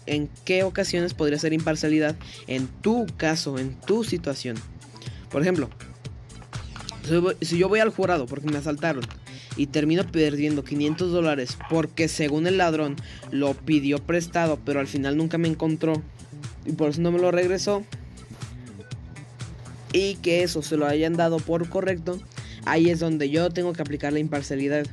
en 0.06 0.28
qué 0.44 0.62
ocasiones 0.62 1.14
podría 1.14 1.38
ser 1.38 1.52
imparcialidad 1.52 2.16
en 2.46 2.68
tu 2.68 3.06
caso, 3.16 3.58
en 3.58 3.74
tu 3.80 4.04
situación. 4.04 4.56
Por 5.30 5.42
ejemplo, 5.42 5.68
si 7.40 7.58
yo 7.58 7.68
voy 7.68 7.80
al 7.80 7.90
jurado 7.90 8.26
porque 8.26 8.48
me 8.48 8.58
asaltaron 8.58 9.04
y 9.56 9.66
termino 9.66 10.04
perdiendo 10.10 10.64
500 10.64 11.12
dólares 11.12 11.56
porque 11.70 12.08
según 12.08 12.46
el 12.46 12.58
ladrón 12.58 12.96
lo 13.30 13.54
pidió 13.54 13.98
prestado 13.98 14.58
pero 14.64 14.80
al 14.80 14.86
final 14.86 15.16
nunca 15.16 15.38
me 15.38 15.48
encontró 15.48 16.02
y 16.66 16.72
por 16.72 16.90
eso 16.90 17.00
no 17.00 17.12
me 17.12 17.18
lo 17.18 17.30
regresó 17.30 17.84
y 19.92 20.16
que 20.16 20.42
eso 20.42 20.60
se 20.62 20.76
lo 20.76 20.86
hayan 20.86 21.14
dado 21.14 21.38
por 21.38 21.68
correcto, 21.70 22.20
ahí 22.66 22.90
es 22.90 23.00
donde 23.00 23.30
yo 23.30 23.48
tengo 23.50 23.72
que 23.72 23.80
aplicar 23.80 24.12
la 24.12 24.18
imparcialidad. 24.18 24.86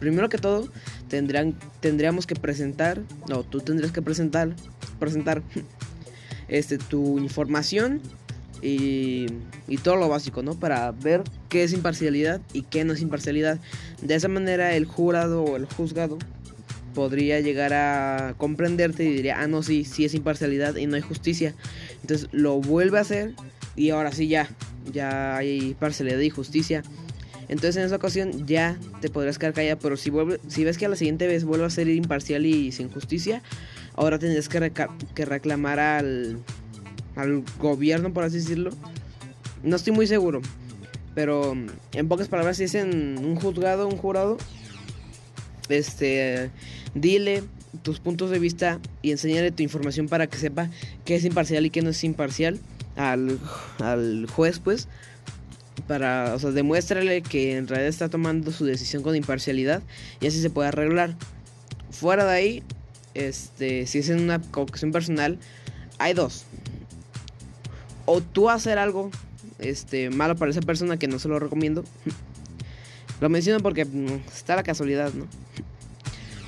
Primero 0.00 0.28
que 0.28 0.38
todo, 0.38 0.68
tendrían, 1.10 1.54
tendríamos 1.80 2.26
que 2.26 2.34
presentar, 2.34 3.02
no, 3.28 3.42
tú 3.42 3.60
tendrías 3.60 3.92
que 3.92 4.00
presentar, 4.00 4.54
presentar 4.98 5.42
este, 6.48 6.78
tu 6.78 7.18
información 7.18 8.00
y, 8.62 9.26
y, 9.68 9.76
todo 9.78 9.96
lo 9.96 10.08
básico, 10.08 10.42
¿no? 10.42 10.54
Para 10.54 10.90
ver 10.92 11.22
qué 11.48 11.64
es 11.64 11.72
imparcialidad 11.72 12.40
y 12.52 12.62
qué 12.62 12.84
no 12.84 12.92
es 12.92 13.02
imparcialidad. 13.02 13.58
De 14.00 14.14
esa 14.14 14.28
manera 14.28 14.74
el 14.74 14.86
jurado 14.86 15.42
o 15.42 15.56
el 15.56 15.66
juzgado 15.66 16.18
podría 16.94 17.40
llegar 17.40 17.72
a 17.72 18.34
comprenderte 18.36 19.04
y 19.04 19.12
diría, 19.12 19.40
ah, 19.40 19.46
no, 19.46 19.62
sí, 19.62 19.84
sí 19.84 20.04
es 20.04 20.14
imparcialidad 20.14 20.76
y 20.76 20.86
no 20.86 20.96
hay 20.96 21.02
justicia. 21.02 21.54
Entonces 22.02 22.28
lo 22.32 22.60
vuelve 22.60 22.98
a 22.98 23.02
hacer 23.02 23.34
y 23.76 23.90
ahora 23.90 24.12
sí 24.12 24.28
ya, 24.28 24.48
ya 24.92 25.36
hay 25.36 25.74
parcialidad 25.74 26.20
y 26.20 26.30
justicia. 26.30 26.82
Entonces 27.50 27.78
en 27.78 27.82
esa 27.82 27.96
ocasión 27.96 28.46
ya 28.46 28.78
te 29.00 29.10
podrás 29.10 29.36
quedar 29.36 29.52
callado, 29.52 29.76
pero 29.80 29.96
si, 29.96 30.12
si 30.46 30.62
ves 30.62 30.78
que 30.78 30.86
a 30.86 30.88
la 30.88 30.94
siguiente 30.94 31.26
vez 31.26 31.42
vuelve 31.44 31.66
a 31.66 31.70
ser 31.70 31.88
imparcial 31.88 32.46
y 32.46 32.70
sin 32.70 32.88
justicia, 32.88 33.42
ahora 33.96 34.20
tendrás 34.20 34.48
que, 34.48 34.72
que 35.16 35.24
reclamar 35.24 35.80
al, 35.80 36.38
gobierno, 37.58 38.12
por 38.12 38.22
así 38.22 38.36
decirlo. 38.36 38.70
No 39.64 39.74
estoy 39.74 39.92
muy 39.92 40.06
seguro, 40.06 40.42
pero 41.16 41.56
en 41.92 42.08
pocas 42.08 42.28
palabras, 42.28 42.56
si 42.56 42.64
es 42.64 42.76
en 42.76 43.18
un 43.18 43.34
juzgado, 43.34 43.88
un 43.88 43.96
jurado, 43.96 44.38
este, 45.68 46.52
dile 46.94 47.42
tus 47.82 47.98
puntos 47.98 48.30
de 48.30 48.38
vista 48.38 48.78
y 49.02 49.10
enséñale 49.10 49.50
tu 49.50 49.64
información 49.64 50.06
para 50.06 50.28
que 50.28 50.38
sepa 50.38 50.70
qué 51.04 51.16
es 51.16 51.24
imparcial 51.24 51.66
y 51.66 51.70
qué 51.70 51.82
no 51.82 51.90
es 51.90 52.04
imparcial 52.04 52.60
al, 52.94 53.40
al 53.80 54.28
juez, 54.30 54.60
pues 54.60 54.86
para, 55.86 56.34
o 56.34 56.38
sea, 56.38 56.50
demuéstrale 56.50 57.22
que 57.22 57.56
en 57.56 57.66
realidad 57.66 57.88
está 57.88 58.08
tomando 58.08 58.52
su 58.52 58.64
decisión 58.64 59.02
con 59.02 59.16
imparcialidad 59.16 59.82
y 60.20 60.26
así 60.26 60.40
se 60.40 60.50
puede 60.50 60.68
arreglar. 60.68 61.16
Fuera 61.90 62.24
de 62.24 62.32
ahí, 62.32 62.62
este, 63.14 63.86
si 63.86 63.98
es 63.98 64.08
en 64.08 64.20
una 64.20 64.40
ocasión 64.54 64.92
personal, 64.92 65.38
hay 65.98 66.14
dos. 66.14 66.44
O 68.06 68.20
tú 68.20 68.50
hacer 68.50 68.78
algo 68.78 69.10
este, 69.58 70.10
malo 70.10 70.36
para 70.36 70.50
esa 70.50 70.60
persona 70.60 70.96
que 70.96 71.08
no 71.08 71.18
se 71.18 71.28
lo 71.28 71.38
recomiendo. 71.38 71.84
lo 73.20 73.28
menciono 73.28 73.60
porque 73.60 73.84
mm, 73.84 74.28
está 74.32 74.56
la 74.56 74.62
casualidad, 74.62 75.12
¿no? 75.12 75.26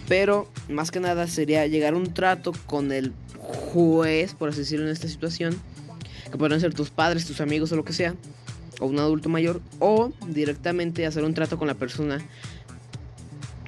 Pero 0.08 0.48
más 0.68 0.90
que 0.90 1.00
nada 1.00 1.26
sería 1.26 1.66
llegar 1.66 1.94
a 1.94 1.96
un 1.96 2.12
trato 2.12 2.52
con 2.66 2.92
el 2.92 3.12
juez, 3.38 4.34
por 4.34 4.50
así 4.50 4.60
decirlo, 4.60 4.86
en 4.86 4.92
esta 4.92 5.08
situación. 5.08 5.56
Que 6.30 6.38
pueden 6.38 6.60
ser 6.60 6.72
tus 6.72 6.90
padres, 6.90 7.26
tus 7.26 7.40
amigos 7.40 7.72
o 7.72 7.76
lo 7.76 7.84
que 7.84 7.92
sea 7.92 8.14
o 8.82 8.86
un 8.86 8.98
adulto 8.98 9.28
mayor 9.28 9.60
o 9.78 10.12
directamente 10.26 11.06
hacer 11.06 11.22
un 11.22 11.34
trato 11.34 11.56
con 11.56 11.68
la 11.68 11.74
persona 11.74 12.18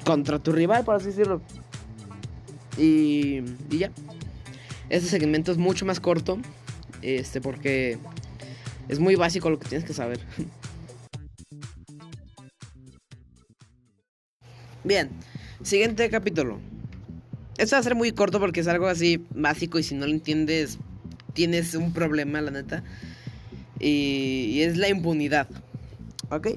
contra 0.03 0.39
tu 0.39 0.51
rival, 0.51 0.83
por 0.83 0.95
así 0.95 1.05
decirlo. 1.07 1.41
Y, 2.77 3.41
y 3.71 3.77
ya. 3.77 3.91
Este 4.89 5.07
segmento 5.07 5.53
es 5.53 5.57
mucho 5.57 5.85
más 5.85 6.01
corto, 6.01 6.37
este 7.01 7.39
porque 7.39 7.97
es 8.89 8.99
muy 8.99 9.15
básico 9.15 9.49
lo 9.49 9.57
que 9.57 9.69
tienes 9.69 9.87
que 9.87 9.93
saber. 9.93 10.19
Bien, 14.83 15.09
siguiente 15.63 16.09
capítulo. 16.09 16.59
Esto 17.57 17.77
va 17.77 17.79
a 17.79 17.83
ser 17.83 17.95
muy 17.95 18.11
corto 18.11 18.41
porque 18.41 18.59
es 18.59 18.67
algo 18.67 18.87
así 18.87 19.25
básico 19.33 19.79
y 19.79 19.83
si 19.83 19.95
no 19.95 20.05
lo 20.05 20.11
entiendes 20.11 20.77
tienes 21.33 21.73
un 21.73 21.93
problema, 21.93 22.41
la 22.41 22.51
neta 22.51 22.83
y, 23.85 24.61
es 24.61 24.77
la 24.77 24.89
impunidad. 24.89 25.47
¿Ok? 26.29 26.49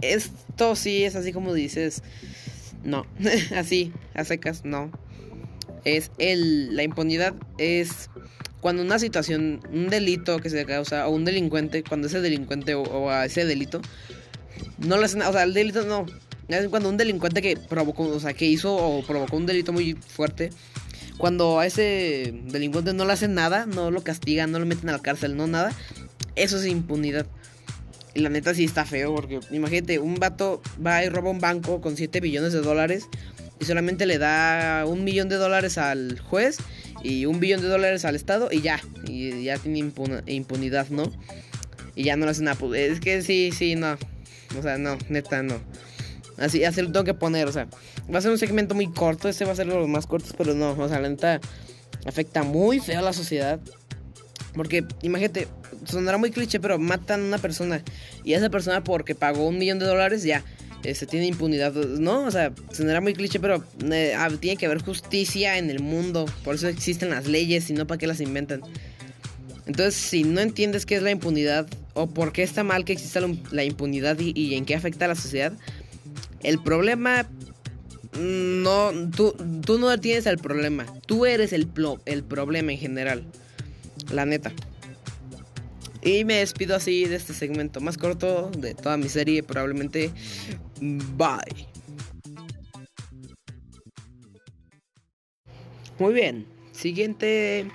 Esto 0.00 0.76
sí 0.76 1.04
es 1.04 1.16
así 1.16 1.32
como 1.32 1.54
dices, 1.54 2.02
no, 2.84 3.06
así, 3.56 3.92
a 4.14 4.24
secas, 4.24 4.64
no. 4.64 4.90
es 5.84 6.10
el, 6.18 6.74
la 6.76 6.82
impunidad 6.82 7.34
es 7.58 8.10
cuando 8.60 8.82
una 8.82 9.00
situación, 9.00 9.60
un 9.72 9.88
delito 9.88 10.38
que 10.38 10.50
se 10.50 10.64
causa, 10.64 11.08
o 11.08 11.10
un 11.10 11.24
delincuente, 11.24 11.82
cuando 11.82 12.06
ese 12.06 12.20
delincuente 12.20 12.74
o, 12.76 13.10
a 13.10 13.24
ese 13.24 13.44
delito, 13.44 13.82
no 14.78 14.98
le 14.98 15.04
hacen, 15.04 15.22
o 15.22 15.32
sea, 15.32 15.42
el 15.42 15.52
delito 15.52 15.84
no, 15.84 16.06
es 16.48 16.68
cuando 16.68 16.88
un 16.88 16.96
delincuente 16.96 17.42
que 17.42 17.56
provocó, 17.56 18.04
o 18.04 18.20
sea, 18.20 18.34
que 18.34 18.46
hizo 18.46 18.74
o 18.74 19.04
provocó 19.04 19.36
un 19.36 19.46
delito 19.46 19.72
muy 19.72 19.94
fuerte, 19.94 20.50
cuando 21.18 21.58
a 21.58 21.66
ese 21.66 22.34
delincuente 22.46 22.92
no 22.92 23.04
le 23.04 23.12
hacen 23.12 23.34
nada, 23.34 23.66
no 23.66 23.90
lo 23.90 24.02
castigan, 24.04 24.52
no 24.52 24.60
lo 24.60 24.66
meten 24.66 24.88
a 24.90 24.92
la 24.92 24.98
cárcel, 25.00 25.36
no 25.36 25.48
nada, 25.48 25.72
eso 26.36 26.58
es 26.58 26.66
impunidad. 26.66 27.26
Y 28.14 28.20
la 28.20 28.28
neta 28.28 28.54
sí 28.54 28.64
está 28.64 28.84
feo, 28.84 29.14
porque 29.14 29.40
imagínate, 29.50 29.98
un 29.98 30.16
vato 30.16 30.60
va 30.84 31.02
y 31.02 31.08
roba 31.08 31.30
un 31.30 31.40
banco 31.40 31.80
con 31.80 31.96
7 31.96 32.20
billones 32.20 32.52
de 32.52 32.60
dólares 32.60 33.08
y 33.58 33.64
solamente 33.64 34.06
le 34.06 34.18
da 34.18 34.84
un 34.86 35.04
millón 35.04 35.28
de 35.28 35.36
dólares 35.36 35.78
al 35.78 36.18
juez 36.18 36.58
y 37.02 37.26
un 37.26 37.40
billón 37.40 37.62
de 37.62 37.68
dólares 37.68 38.04
al 38.04 38.16
Estado 38.16 38.48
y 38.50 38.60
ya, 38.60 38.80
y 39.06 39.44
ya 39.44 39.56
tiene 39.56 39.78
impunidad, 40.26 40.88
¿no? 40.88 41.04
Y 41.94 42.04
ya 42.04 42.16
no 42.16 42.24
le 42.24 42.32
hacen 42.32 42.44
nada. 42.44 42.58
Pues, 42.58 42.92
es 42.92 43.00
que 43.00 43.22
sí, 43.22 43.50
sí, 43.56 43.76
no. 43.76 43.96
O 44.58 44.62
sea, 44.62 44.78
no, 44.78 44.98
neta, 45.08 45.42
no. 45.42 45.60
Así, 46.38 46.64
así 46.64 46.82
lo 46.82 46.90
tengo 46.90 47.04
que 47.04 47.14
poner, 47.14 47.46
o 47.46 47.52
sea, 47.52 47.68
va 48.12 48.18
a 48.18 48.22
ser 48.22 48.30
un 48.30 48.38
segmento 48.38 48.74
muy 48.74 48.90
corto, 48.90 49.28
este 49.28 49.44
va 49.44 49.52
a 49.52 49.54
ser 49.54 49.66
de 49.68 49.74
los 49.74 49.88
más 49.88 50.06
cortos, 50.06 50.34
pero 50.36 50.54
no, 50.54 50.72
o 50.72 50.88
sea, 50.88 50.98
la 50.98 51.08
neta 51.08 51.40
afecta 52.06 52.42
muy 52.42 52.80
feo 52.80 52.98
a 52.98 53.02
la 53.02 53.12
sociedad. 53.12 53.60
Porque, 54.54 54.84
imagínate, 55.02 55.48
sonará 55.84 56.18
muy 56.18 56.30
cliché, 56.30 56.60
pero 56.60 56.78
matan 56.78 57.22
a 57.22 57.24
una 57.24 57.38
persona. 57.38 57.82
Y 58.24 58.34
esa 58.34 58.50
persona, 58.50 58.84
porque 58.84 59.14
pagó 59.14 59.48
un 59.48 59.58
millón 59.58 59.78
de 59.78 59.86
dólares, 59.86 60.22
ya 60.22 60.44
este, 60.84 61.06
tiene 61.06 61.26
impunidad. 61.26 61.72
No, 61.72 62.24
o 62.24 62.30
sea, 62.30 62.52
sonará 62.72 63.00
muy 63.00 63.14
cliché, 63.14 63.40
pero 63.40 63.64
eh, 63.90 64.14
ah, 64.16 64.30
tiene 64.40 64.56
que 64.56 64.66
haber 64.66 64.82
justicia 64.82 65.58
en 65.58 65.70
el 65.70 65.80
mundo. 65.80 66.26
Por 66.44 66.56
eso 66.56 66.68
existen 66.68 67.10
las 67.10 67.26
leyes 67.26 67.70
y 67.70 67.72
no 67.72 67.86
para 67.86 67.98
qué 67.98 68.06
las 68.06 68.20
inventan. 68.20 68.62
Entonces, 69.66 69.94
si 69.94 70.24
no 70.24 70.40
entiendes 70.40 70.86
qué 70.86 70.96
es 70.96 71.02
la 71.02 71.10
impunidad 71.10 71.66
o 71.94 72.08
por 72.08 72.32
qué 72.32 72.42
está 72.42 72.64
mal 72.64 72.84
que 72.84 72.92
exista 72.92 73.20
la 73.52 73.64
impunidad 73.64 74.18
y, 74.18 74.54
en 74.54 74.64
qué 74.64 74.74
afecta 74.74 75.04
a 75.04 75.08
la 75.08 75.14
sociedad, 75.14 75.52
el 76.42 76.60
problema 76.60 77.28
no, 78.18 78.90
tú, 79.14 79.34
tú 79.64 79.78
no 79.78 79.96
tienes 80.00 80.26
el 80.26 80.38
problema, 80.38 80.86
tú 81.06 81.26
eres 81.26 81.52
el, 81.52 81.68
el 82.06 82.24
problema 82.24 82.72
en 82.72 82.78
general, 82.78 83.24
la 84.10 84.26
neta. 84.26 84.52
Y 86.02 86.24
me 86.24 86.34
despido 86.34 86.74
así 86.74 87.04
de 87.04 87.16
este 87.16 87.32
segmento 87.32 87.80
más 87.80 87.96
corto 87.96 88.50
de 88.50 88.74
toda 88.74 88.96
mi 88.96 89.08
serie, 89.08 89.42
probablemente. 89.42 90.10
Bye. 90.80 91.68
Muy 95.98 96.14
bien, 96.14 96.46
siguiente 96.72 97.70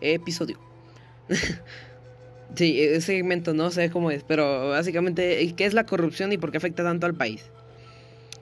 episodio. 0.00 0.58
sí, 2.56 2.80
ese 2.80 3.00
segmento 3.00 3.54
no 3.54 3.70
sé 3.70 3.90
cómo 3.90 4.10
es, 4.10 4.24
pero 4.24 4.70
básicamente, 4.70 5.54
¿qué 5.56 5.64
es 5.64 5.74
la 5.74 5.86
corrupción 5.86 6.32
y 6.32 6.38
por 6.38 6.50
qué 6.50 6.56
afecta 6.56 6.82
tanto 6.82 7.06
al 7.06 7.14
país? 7.14 7.44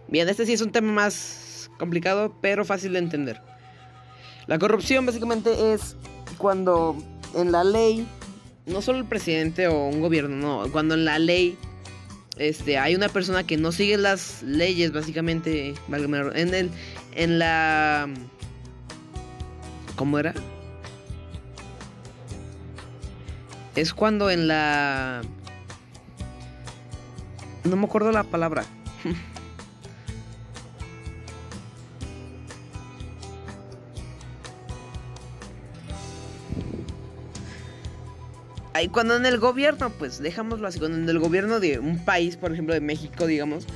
Bien, 0.09 0.29
este 0.29 0.47
sí 0.47 0.55
es 0.55 0.63
un 0.63 0.73
tema 0.73 0.91
más 0.91 1.71
complicado, 1.79 2.35
pero 2.41 2.65
fácil 2.65 2.95
de 2.95 3.01
entender. 3.01 3.41
La 4.47 4.59
corrupción 4.59 5.05
básicamente 5.05 5.75
es 5.75 5.97
cuando 6.43 6.97
en 7.37 7.53
la 7.53 7.63
ley 7.63 8.07
no 8.67 8.83
solo 8.83 8.99
el 8.99 9.05
presidente 9.05 9.69
o 9.69 9.87
un 9.87 10.01
gobierno, 10.01 10.37
no, 10.65 10.73
cuando 10.73 10.95
en 10.95 11.05
la 11.05 11.19
ley 11.21 11.57
este 12.37 12.79
hay 12.79 12.97
una 12.97 13.09
persona 13.09 13.45
que 13.45 13.57
no 13.57 13.71
sigue 13.71 13.97
las 13.97 14.43
leyes 14.43 14.93
básicamente 14.93 15.75
en 15.89 16.55
el 16.55 16.71
en 17.15 17.39
la 17.39 18.09
¿cómo 19.95 20.19
era? 20.19 20.35
Es 23.77 23.95
cuando 23.95 24.29
en 24.29 24.49
la 24.49 25.23
no 27.65 27.77
me 27.77 27.85
acuerdo 27.85 28.11
la 28.11 28.25
palabra. 28.25 28.65
cuando 38.89 39.17
en 39.17 39.27
el 39.27 39.39
gobierno, 39.39 39.91
pues 39.91 40.19
dejámoslo 40.21 40.67
así, 40.67 40.79
cuando 40.79 40.99
en 40.99 41.09
el 41.09 41.19
gobierno 41.19 41.61
de 41.61 41.79
un 41.79 42.05
país, 42.05 42.37
por 42.37 42.53
ejemplo 42.53 42.75
de 42.75 42.81
México, 42.81 43.27
digamos, 43.27 43.67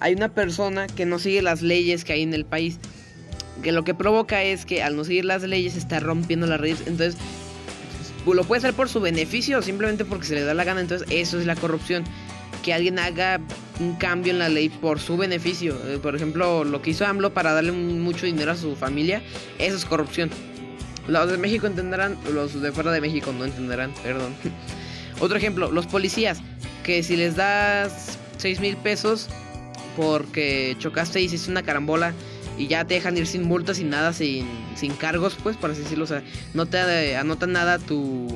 hay 0.00 0.14
una 0.14 0.28
persona 0.28 0.86
que 0.86 1.06
no 1.06 1.18
sigue 1.18 1.42
las 1.42 1.62
leyes 1.62 2.04
que 2.04 2.14
hay 2.14 2.22
en 2.22 2.34
el 2.34 2.44
país, 2.44 2.78
que 3.62 3.72
lo 3.72 3.84
que 3.84 3.94
provoca 3.94 4.42
es 4.42 4.64
que 4.64 4.82
al 4.82 4.96
no 4.96 5.04
seguir 5.04 5.24
las 5.24 5.42
leyes 5.42 5.76
está 5.76 6.00
rompiendo 6.00 6.46
las 6.46 6.60
leyes, 6.60 6.80
entonces 6.86 7.16
pues, 8.24 8.36
lo 8.36 8.44
puede 8.44 8.58
hacer 8.58 8.74
por 8.74 8.88
su 8.88 9.00
beneficio 9.00 9.58
o 9.58 9.62
simplemente 9.62 10.04
porque 10.04 10.26
se 10.26 10.34
le 10.34 10.42
da 10.42 10.54
la 10.54 10.64
gana, 10.64 10.80
entonces 10.80 11.08
eso 11.10 11.38
es 11.38 11.46
la 11.46 11.56
corrupción, 11.56 12.04
que 12.62 12.72
alguien 12.72 12.98
haga 12.98 13.40
un 13.80 13.96
cambio 13.96 14.32
en 14.32 14.38
la 14.38 14.48
ley 14.48 14.68
por 14.68 15.00
su 15.00 15.16
beneficio, 15.16 15.76
eh, 15.86 15.98
por 15.98 16.14
ejemplo, 16.16 16.64
lo 16.64 16.82
que 16.82 16.90
hizo 16.90 17.06
AMLO 17.06 17.32
para 17.32 17.52
darle 17.52 17.72
mucho 17.72 18.26
dinero 18.26 18.52
a 18.52 18.56
su 18.56 18.76
familia, 18.76 19.22
eso 19.58 19.76
es 19.76 19.84
corrupción. 19.84 20.30
Los 21.08 21.30
de 21.30 21.38
México 21.38 21.66
entenderán, 21.66 22.16
los 22.32 22.60
de 22.60 22.70
fuera 22.70 22.92
de 22.92 23.00
México 23.00 23.32
no 23.32 23.44
entenderán, 23.44 23.92
perdón. 24.02 24.34
Otro 25.20 25.36
ejemplo, 25.36 25.72
los 25.72 25.86
policías, 25.86 26.40
que 26.84 27.02
si 27.02 27.16
les 27.16 27.34
das 27.34 28.18
6 28.36 28.60
mil 28.60 28.76
pesos 28.76 29.28
porque 29.96 30.76
chocaste 30.78 31.20
y 31.20 31.24
hiciste 31.24 31.50
una 31.50 31.62
carambola 31.62 32.14
y 32.56 32.68
ya 32.68 32.84
te 32.84 32.94
dejan 32.94 33.16
ir 33.16 33.26
sin 33.26 33.42
multas, 33.42 33.78
sin 33.78 33.90
nada, 33.90 34.12
sin, 34.12 34.46
sin 34.76 34.94
cargos, 34.94 35.36
pues, 35.42 35.56
por 35.56 35.70
así 35.70 35.82
decirlo, 35.82 36.04
o 36.04 36.08
sea, 36.08 36.22
no 36.54 36.66
te 36.66 37.16
anotan 37.16 37.52
nada 37.52 37.74
a 37.74 37.78
tu... 37.78 38.28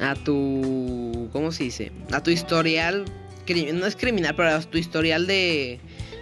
A 0.00 0.14
tu... 0.14 1.28
¿Cómo 1.32 1.52
se 1.52 1.64
dice? 1.64 1.92
A 2.12 2.22
tu 2.22 2.30
historial, 2.30 3.04
no 3.74 3.86
es 3.86 3.96
criminal, 3.96 4.34
pero 4.36 4.50
a 4.50 4.60
tu 4.60 4.78
historial 4.78 5.26
de 5.26 5.80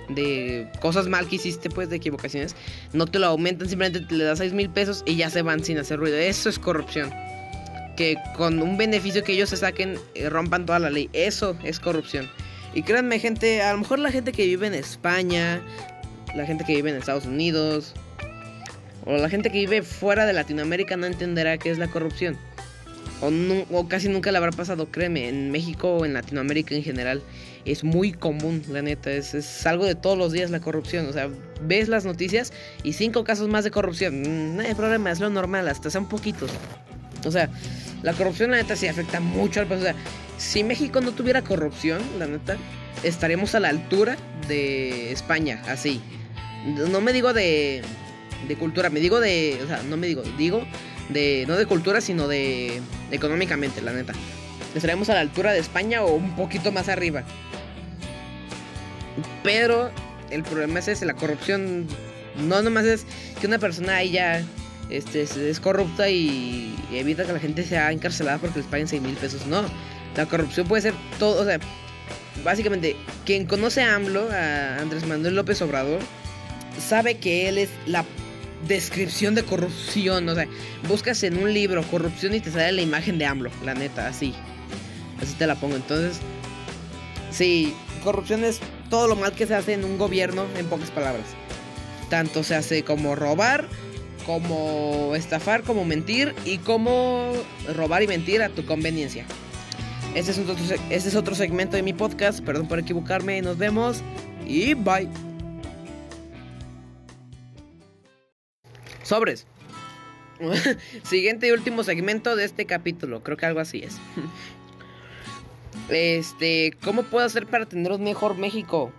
de 0.09 0.68
cosas 0.81 1.09
mal 1.09 1.29
que 1.29 1.37
hiciste, 1.37 1.71
pues 1.71 1.90
de 1.90 1.97
equivocaciones, 1.97 2.57
no 2.92 3.07
te 3.07 3.18
lo 3.18 3.27
aumentan, 3.27 3.68
simplemente 3.68 4.07
te 4.07 4.14
le 4.14 4.25
das 4.25 4.38
6 4.38 4.53
mil 4.53 4.71
pesos 4.71 5.03
y 5.07 5.16
ya 5.16 5.31
se 5.31 5.42
van 5.42 5.62
sin 5.62 5.79
hacer 5.79 5.99
ruido. 5.99 6.16
Eso 6.16 6.49
es 6.49 6.59
corrupción. 6.59 7.12
Que 7.97 8.16
con 8.37 8.62
un 8.62 8.77
beneficio 8.77 9.25
que 9.25 9.33
ellos 9.33 9.51
se 9.51 9.57
saquen, 9.57 9.99
eh, 10.14 10.29
rompan 10.29 10.66
toda 10.66 10.79
la 10.79 10.90
ley. 10.90 11.11
Eso 11.12 11.57
es 11.64 11.81
corrupción. 11.81 12.29
Y 12.75 12.83
créanme, 12.83 13.18
gente, 13.18 13.62
a 13.62 13.73
lo 13.73 13.79
mejor 13.79 13.99
la 13.99 14.12
gente 14.12 14.33
que 14.33 14.47
vive 14.47 14.66
en 14.66 14.75
España, 14.75 15.61
la 16.37 16.47
gente 16.47 16.64
que 16.64 16.77
vive 16.77 16.90
en 16.90 16.97
Estados 16.97 17.27
Unidos, 17.27 17.94
o 19.05 19.16
la 19.16 19.29
gente 19.29 19.51
que 19.51 19.59
vive 19.59 19.83
fuera 19.83 20.27
de 20.27 20.33
Latinoamérica 20.33 20.97
no 20.97 21.07
entenderá 21.07 21.59
qué 21.59 21.71
es 21.71 21.79
la 21.79 21.88
corrupción. 21.88 22.37
O, 23.21 23.31
o 23.77 23.88
casi 23.88 24.09
nunca 24.09 24.31
le 24.31 24.38
habrá 24.38 24.53
pasado, 24.53 24.90
créeme, 24.90 25.29
en 25.29 25.51
México 25.51 25.97
o 25.97 26.05
en 26.05 26.12
Latinoamérica 26.12 26.75
en 26.75 26.85
general 26.85 27.23
es 27.73 27.85
muy 27.85 28.13
común, 28.13 28.63
la 28.71 28.83
neta. 28.83 29.11
Es, 29.11 29.67
algo 29.67 29.85
de 29.85 29.95
todos 29.95 30.17
los 30.17 30.33
días 30.33 30.51
la 30.51 30.61
corrupción. 30.61 31.07
O 31.07 31.13
sea, 31.13 31.29
ves 31.63 31.89
las 31.89 32.05
noticias 32.05 32.53
y 32.83 32.95
cinco 32.95 33.25
casos 33.25 33.49
más 33.49 33.65
de 33.65 33.71
corrupción. 33.71 34.23
Mm, 34.23 34.57
no 34.57 34.63
hay 34.63 34.75
problema, 34.75 35.11
es 35.11 35.21
lo 35.21 35.31
normal, 35.31 35.69
hasta 35.69 35.91
sean 35.91 36.09
poquitos. 36.09 36.51
O 37.25 37.31
sea, 37.31 37.51
la 38.03 38.13
corrupción, 38.15 38.51
la 38.51 38.57
neta, 38.59 38.77
sí 38.77 38.87
afecta 38.87 39.21
mucho 39.21 39.61
al 39.61 39.67
país. 39.67 39.81
O 39.81 39.85
sea, 39.85 39.95
si 40.39 40.65
México 40.65 41.01
no 41.01 41.13
tuviera 41.13 41.43
corrupción, 41.43 42.01
la 42.19 42.27
neta, 42.27 42.57
estaríamos 43.03 43.55
a 43.55 43.61
la 43.61 43.69
altura 43.69 44.17
de 44.49 45.13
España, 45.13 45.63
así. 45.69 46.01
No 46.91 47.01
me 47.01 47.13
digo 47.13 47.33
de, 47.33 47.83
de 48.47 48.57
cultura, 48.57 48.91
me 48.91 49.01
digo 49.01 49.21
de. 49.21 49.61
O 49.65 49.67
sea, 49.67 49.83
no 49.83 49.97
me 49.97 50.07
digo, 50.07 50.23
digo 50.37 50.65
de. 51.09 51.45
No 51.47 51.57
de 51.57 51.67
cultura, 51.67 52.01
sino 52.01 52.29
de. 52.29 52.81
económicamente, 53.11 53.83
la 53.83 53.93
neta. 53.93 54.13
Estaríamos 54.75 55.09
a 55.09 55.15
la 55.15 55.21
altura 55.21 55.53
de 55.53 55.59
España 55.59 56.03
o 56.03 56.15
un 56.15 56.37
poquito 56.37 56.73
más 56.73 56.89
arriba. 56.89 57.25
Pero 59.43 59.91
el 60.31 60.43
problema 60.43 60.79
es 60.79 60.89
ese, 60.89 61.07
la 61.07 61.15
corrupción 61.15 61.87
no 62.47 62.63
nomás 62.63 62.85
es 62.85 63.07
que 63.41 63.47
una 63.47 63.59
persona 63.59 63.97
ahí 63.97 64.13
ya 64.13 64.43
este, 64.91 65.23
es 65.23 65.61
corrupta 65.61 66.09
y, 66.09 66.75
evita 66.93 67.25
que 67.25 67.33
la 67.33 67.41
gente 67.41 67.65
sea 67.65 67.93
encarcelada 67.93 68.39
porque 68.39 68.61
les 68.61 68.69
paguen 68.69 68.89
6 68.89 69.03
mil 69.03 69.17
pesos. 69.17 69.47
No, 69.47 69.65
la 70.17 70.27
corrupción 70.27 70.67
puede 70.67 70.83
ser 70.83 70.95
todo, 71.19 71.43
o 71.43 71.45
sea, 71.45 71.59
básicamente, 72.45 72.97
quien 73.27 73.47
conoce 73.47 73.83
a 73.83 73.95
AMLO, 73.95 74.29
a 74.31 74.79
Andrés 74.79 75.07
Manuel 75.07 75.35
López 75.35 75.61
Obrador, 75.63 76.01
sabe 76.79 77.19
que 77.19 77.49
él 77.49 77.59
es 77.59 77.71
la 77.87 78.05
descripción 78.67 79.35
de 79.35 79.43
corrupción. 79.43 80.29
O 80.29 80.35
sea, 80.35 80.47
buscas 80.89 81.23
en 81.23 81.39
un 81.39 81.53
libro 81.53 81.83
corrupción 81.85 82.35
y 82.35 82.41
te 82.41 82.51
sale 82.51 82.73
la 82.73 82.83
imagen 82.83 83.19
de 83.19 83.27
AMLO, 83.27 83.51
la 83.65 83.75
neta, 83.75 84.07
así. 84.07 84.35
Así 85.21 85.35
te 85.35 85.47
la 85.47 85.57
pongo. 85.57 85.77
Entonces, 85.77 86.21
sí, 87.31 87.75
corrupción 88.03 88.45
es 88.45 88.61
todo 88.88 89.09
lo 89.09 89.16
mal 89.16 89.33
que 89.33 89.46
se 89.46 89.55
hace 89.55 89.74
en 89.74 89.85
un 89.85 89.98
gobierno, 89.98 90.46
en 90.57 90.66
pocas 90.66 90.90
palabras. 90.90 91.27
Tanto 92.09 92.42
se 92.42 92.55
hace 92.55 92.85
como 92.85 93.14
robar, 93.14 93.68
como 94.27 95.14
estafar, 95.14 95.62
como 95.62 95.85
mentir 95.85 96.35
y 96.44 96.59
como 96.59 97.33
robar 97.74 98.03
y 98.03 98.07
mentir 98.07 98.42
a 98.42 98.48
tu 98.48 98.64
conveniencia. 98.64 99.24
Este 100.14 100.33
es, 100.33 100.38
otro, 100.38 100.57
este 100.90 101.09
es 101.09 101.14
otro 101.14 101.35
segmento 101.35 101.77
de 101.77 101.83
mi 101.83 101.92
podcast, 101.92 102.40
perdón 102.40 102.66
por 102.66 102.79
equivocarme, 102.79 103.40
nos 103.42 103.59
vemos 103.59 104.03
y 104.46 104.74
bye. 104.74 105.09
Sobres. 109.03 109.46
Siguiente 111.03 111.48
y 111.48 111.51
último 111.51 111.83
segmento 111.85 112.37
de 112.37 112.44
este 112.44 112.66
capítulo. 112.66 113.22
Creo 113.22 113.37
que 113.37 113.46
algo 113.46 113.61
así 113.61 113.79
es. 113.79 113.96
Este, 115.88 116.77
¿cómo 116.83 117.03
puedo 117.03 117.24
hacer 117.24 117.46
para 117.46 117.66
tener 117.66 117.92
un 117.92 118.03
mejor 118.03 118.37
México? 118.37 118.92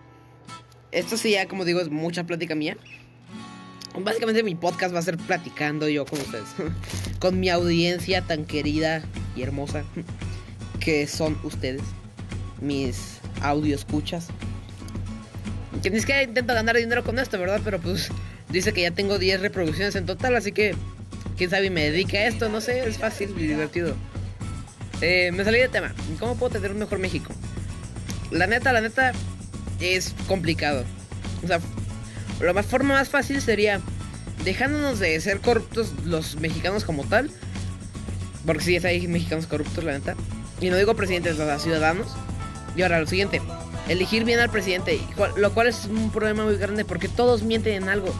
Esto 0.92 1.18
sí, 1.18 1.32
ya 1.32 1.48
como 1.48 1.66
digo, 1.66 1.80
es 1.80 1.90
mucha 1.90 2.24
plática 2.24 2.56
mía. 2.56 2.78
Básicamente 3.98 4.44
mi 4.44 4.56
podcast 4.56 4.94
va 4.94 5.00
a 5.00 5.04
ser 5.04 5.18
platicando 5.18 5.88
yo 5.88 6.06
con 6.06 6.20
ustedes. 6.20 6.48
con 7.20 7.40
mi 7.40 7.50
audiencia 7.50 8.22
tan 8.22 8.46
querida 8.46 9.04
y 9.36 9.44
hermosa 9.44 9.84
que 10.80 11.08
son 11.08 11.38
ustedes. 11.44 11.82
Mis 12.62 13.20
audio 13.42 13.76
escuchas. 13.76 14.28
Que 15.84 15.90
ni 15.90 16.02
que 16.02 16.24
intento 16.24 16.54
ganar 16.54 16.76
dinero 16.76 17.04
con 17.04 17.20
esto, 17.20 17.40
¿verdad? 17.40 17.62
Pero 17.64 17.80
pues 17.80 18.10
dice 18.50 18.74
que 18.74 18.82
ya 18.82 18.92
tengo 18.92 19.18
10 19.18 19.42
reproducciones 19.42 19.96
en 19.96 20.06
total, 20.06 20.36
así 20.36 20.52
que 20.52 20.76
quién 21.38 21.50
sabe 21.50 21.70
me 21.70 21.90
dedica 21.90 22.18
a 22.18 22.28
esto, 22.28 22.50
no 22.50 22.60
sé, 22.60 22.88
es 22.88 22.98
fácil 22.98 23.34
y 23.38 23.48
divertido. 23.48 23.96
Eh, 25.02 25.32
me 25.34 25.44
salí 25.44 25.60
de 25.60 25.70
tema. 25.70 25.94
¿Cómo 26.20 26.36
puedo 26.36 26.52
tener 26.52 26.72
un 26.72 26.80
mejor 26.80 27.00
México? 27.00 27.34
La 28.32 28.48
neta, 28.48 28.74
la 28.74 28.82
neta, 28.82 29.14
es 29.80 30.14
complicado. 30.28 30.84
O 31.44 31.48
sea, 31.48 31.60
la 32.42 32.54
más 32.54 32.66
forma 32.66 32.96
más 32.96 33.10
fácil 33.10 33.42
sería 33.42 33.82
dejándonos 34.44 35.00
de 35.00 35.20
ser 35.22 35.40
corruptos 35.40 35.94
los 36.06 36.36
mexicanos 36.38 36.84
como 36.84 37.04
tal. 37.06 37.32
Porque 38.46 38.64
sí, 38.64 38.78
hay 38.78 39.08
mexicanos 39.08 39.48
corruptos, 39.48 39.84
la 39.84 39.94
neta. 39.94 40.16
Y 40.62 40.70
no 40.70 40.78
digo 40.78 40.96
presidentes, 40.96 41.40
o 41.40 41.60
ciudadanos. 41.60 42.08
Y 42.76 42.82
ahora, 42.82 43.00
lo 43.00 43.08
siguiente, 43.08 43.42
elegir 43.88 44.26
bien 44.26 44.40
al 44.40 44.50
presidente. 44.50 45.00
Lo 45.38 45.54
cual 45.54 45.68
es 45.68 45.86
un 45.86 46.12
problema 46.12 46.46
muy 46.46 46.58
grande 46.58 46.86
porque 46.86 47.08
todos 47.08 47.44
mienten 47.44 47.84
en 47.84 47.90
algo. 47.90 48.14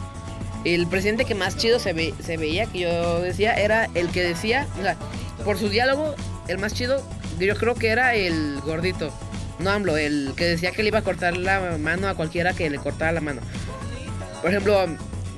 El 0.64 0.86
presidente 0.86 1.24
que 1.24 1.34
más 1.34 1.56
chido 1.56 1.78
se, 1.78 1.92
ve, 1.92 2.12
se 2.22 2.36
veía, 2.36 2.66
que 2.66 2.80
yo 2.80 3.20
decía, 3.20 3.54
era 3.54 3.88
el 3.94 4.08
que 4.10 4.22
decía, 4.22 4.66
o 4.78 4.82
sea, 4.82 4.96
por 5.42 5.56
su 5.56 5.70
diálogo, 5.70 6.14
el 6.50 6.58
más 6.58 6.74
chido, 6.74 7.02
yo 7.38 7.54
creo 7.56 7.74
que 7.74 7.88
era 7.88 8.14
el 8.14 8.60
gordito. 8.60 9.12
No 9.58 9.70
AMLO, 9.70 9.96
el 9.96 10.32
que 10.36 10.46
decía 10.46 10.72
que 10.72 10.82
le 10.82 10.88
iba 10.88 11.00
a 11.00 11.02
cortar 11.02 11.36
la 11.36 11.76
mano 11.78 12.08
a 12.08 12.14
cualquiera 12.14 12.54
que 12.54 12.70
le 12.70 12.78
cortara 12.78 13.12
la 13.12 13.20
mano. 13.20 13.42
Por 14.40 14.50
ejemplo, 14.50 14.86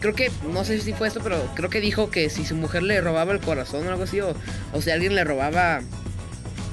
creo 0.00 0.14
que, 0.14 0.30
no 0.52 0.64
sé 0.64 0.80
si 0.80 0.92
fue 0.92 1.08
esto, 1.08 1.20
pero 1.22 1.42
creo 1.54 1.70
que 1.70 1.80
dijo 1.80 2.10
que 2.10 2.30
si 2.30 2.44
su 2.44 2.54
mujer 2.54 2.84
le 2.84 3.00
robaba 3.00 3.32
el 3.32 3.40
corazón 3.40 3.86
o 3.86 3.90
algo 3.90 4.04
así, 4.04 4.20
o, 4.20 4.34
o 4.72 4.80
si 4.80 4.90
alguien 4.90 5.14
le 5.14 5.24
robaba. 5.24 5.80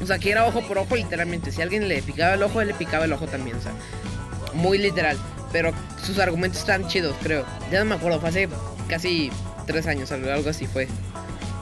O 0.02 0.06
sea, 0.06 0.20
que 0.20 0.32
era 0.32 0.46
ojo 0.46 0.62
por 0.68 0.78
ojo, 0.78 0.96
literalmente. 0.96 1.52
Si 1.52 1.62
alguien 1.62 1.88
le 1.88 2.02
picaba 2.02 2.36
el 2.36 2.44
ojo, 2.44 2.62
él 2.62 2.68
le 2.68 2.74
picaba 2.74 3.06
el 3.06 3.14
ojo 3.14 3.28
también, 3.28 3.58
o 3.58 3.62
sea, 3.62 3.74
muy 4.54 4.78
literal. 4.78 5.18
Pero 5.52 5.74
sus 6.04 6.20
argumentos 6.20 6.62
están 6.62 6.88
chidos, 6.88 7.16
creo. 7.22 7.46
Ya 7.72 7.80
no 7.80 7.86
me 7.86 7.96
acuerdo, 7.96 8.20
fue 8.20 8.30
hace 8.30 8.48
casi 8.88 9.32
tres 9.66 9.88
años, 9.88 10.12
algo 10.12 10.50
así 10.50 10.68
fue. 10.68 10.88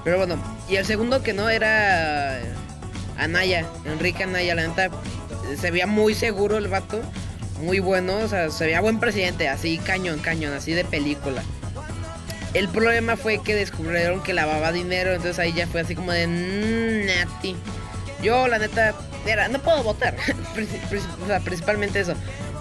Pero 0.04 0.18
bueno, 0.18 0.38
y 0.70 0.76
el 0.76 0.86
segundo 0.86 1.24
que 1.24 1.34
no 1.34 1.50
era 1.50 2.40
Anaya, 3.18 3.66
Enrique 3.86 4.24
Anaya, 4.24 4.56
la 4.56 4.68
neta, 4.68 4.90
se 5.60 5.72
veía 5.72 5.88
muy 5.88 6.14
seguro 6.14 6.58
el 6.58 6.68
vato, 6.68 7.02
muy 7.62 7.80
bueno, 7.80 8.18
o 8.18 8.28
sea, 8.28 8.50
se 8.52 8.66
veía 8.66 8.82
buen 8.82 9.00
presidente, 9.00 9.50
así 9.50 9.78
cañón, 9.78 10.20
cañón, 10.20 10.54
así 10.54 10.74
de 10.74 10.86
película. 10.86 11.44
El 12.54 12.70
problema 12.70 13.18
fue 13.18 13.40
que 13.40 13.56
descubrieron 13.56 14.24
que 14.24 14.34
lavaba 14.34 14.72
dinero, 14.72 15.12
entonces 15.12 15.40
ahí 15.40 15.54
ya 15.54 15.68
fue 15.68 15.82
así 15.82 15.96
como 15.96 16.12
de 16.12 16.28
mm, 16.28 17.06
nati. 17.06 17.56
Yo, 18.22 18.48
la 18.48 18.58
neta, 18.58 18.96
era, 19.26 19.48
no 19.48 19.60
puedo 19.60 19.84
votar, 19.84 20.16
o 21.24 21.28
sea, 21.28 21.40
principalmente 21.40 22.00
eso, 22.00 22.14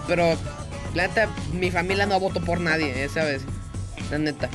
pero 0.06 0.36
la 0.94 1.08
neta, 1.08 1.28
mi 1.52 1.70
familia 1.70 2.06
no 2.06 2.18
votó 2.18 2.40
por 2.40 2.60
nadie, 2.60 3.04
esa 3.04 3.24
vez, 3.24 3.42
la 4.10 4.18
neta. 4.18 4.48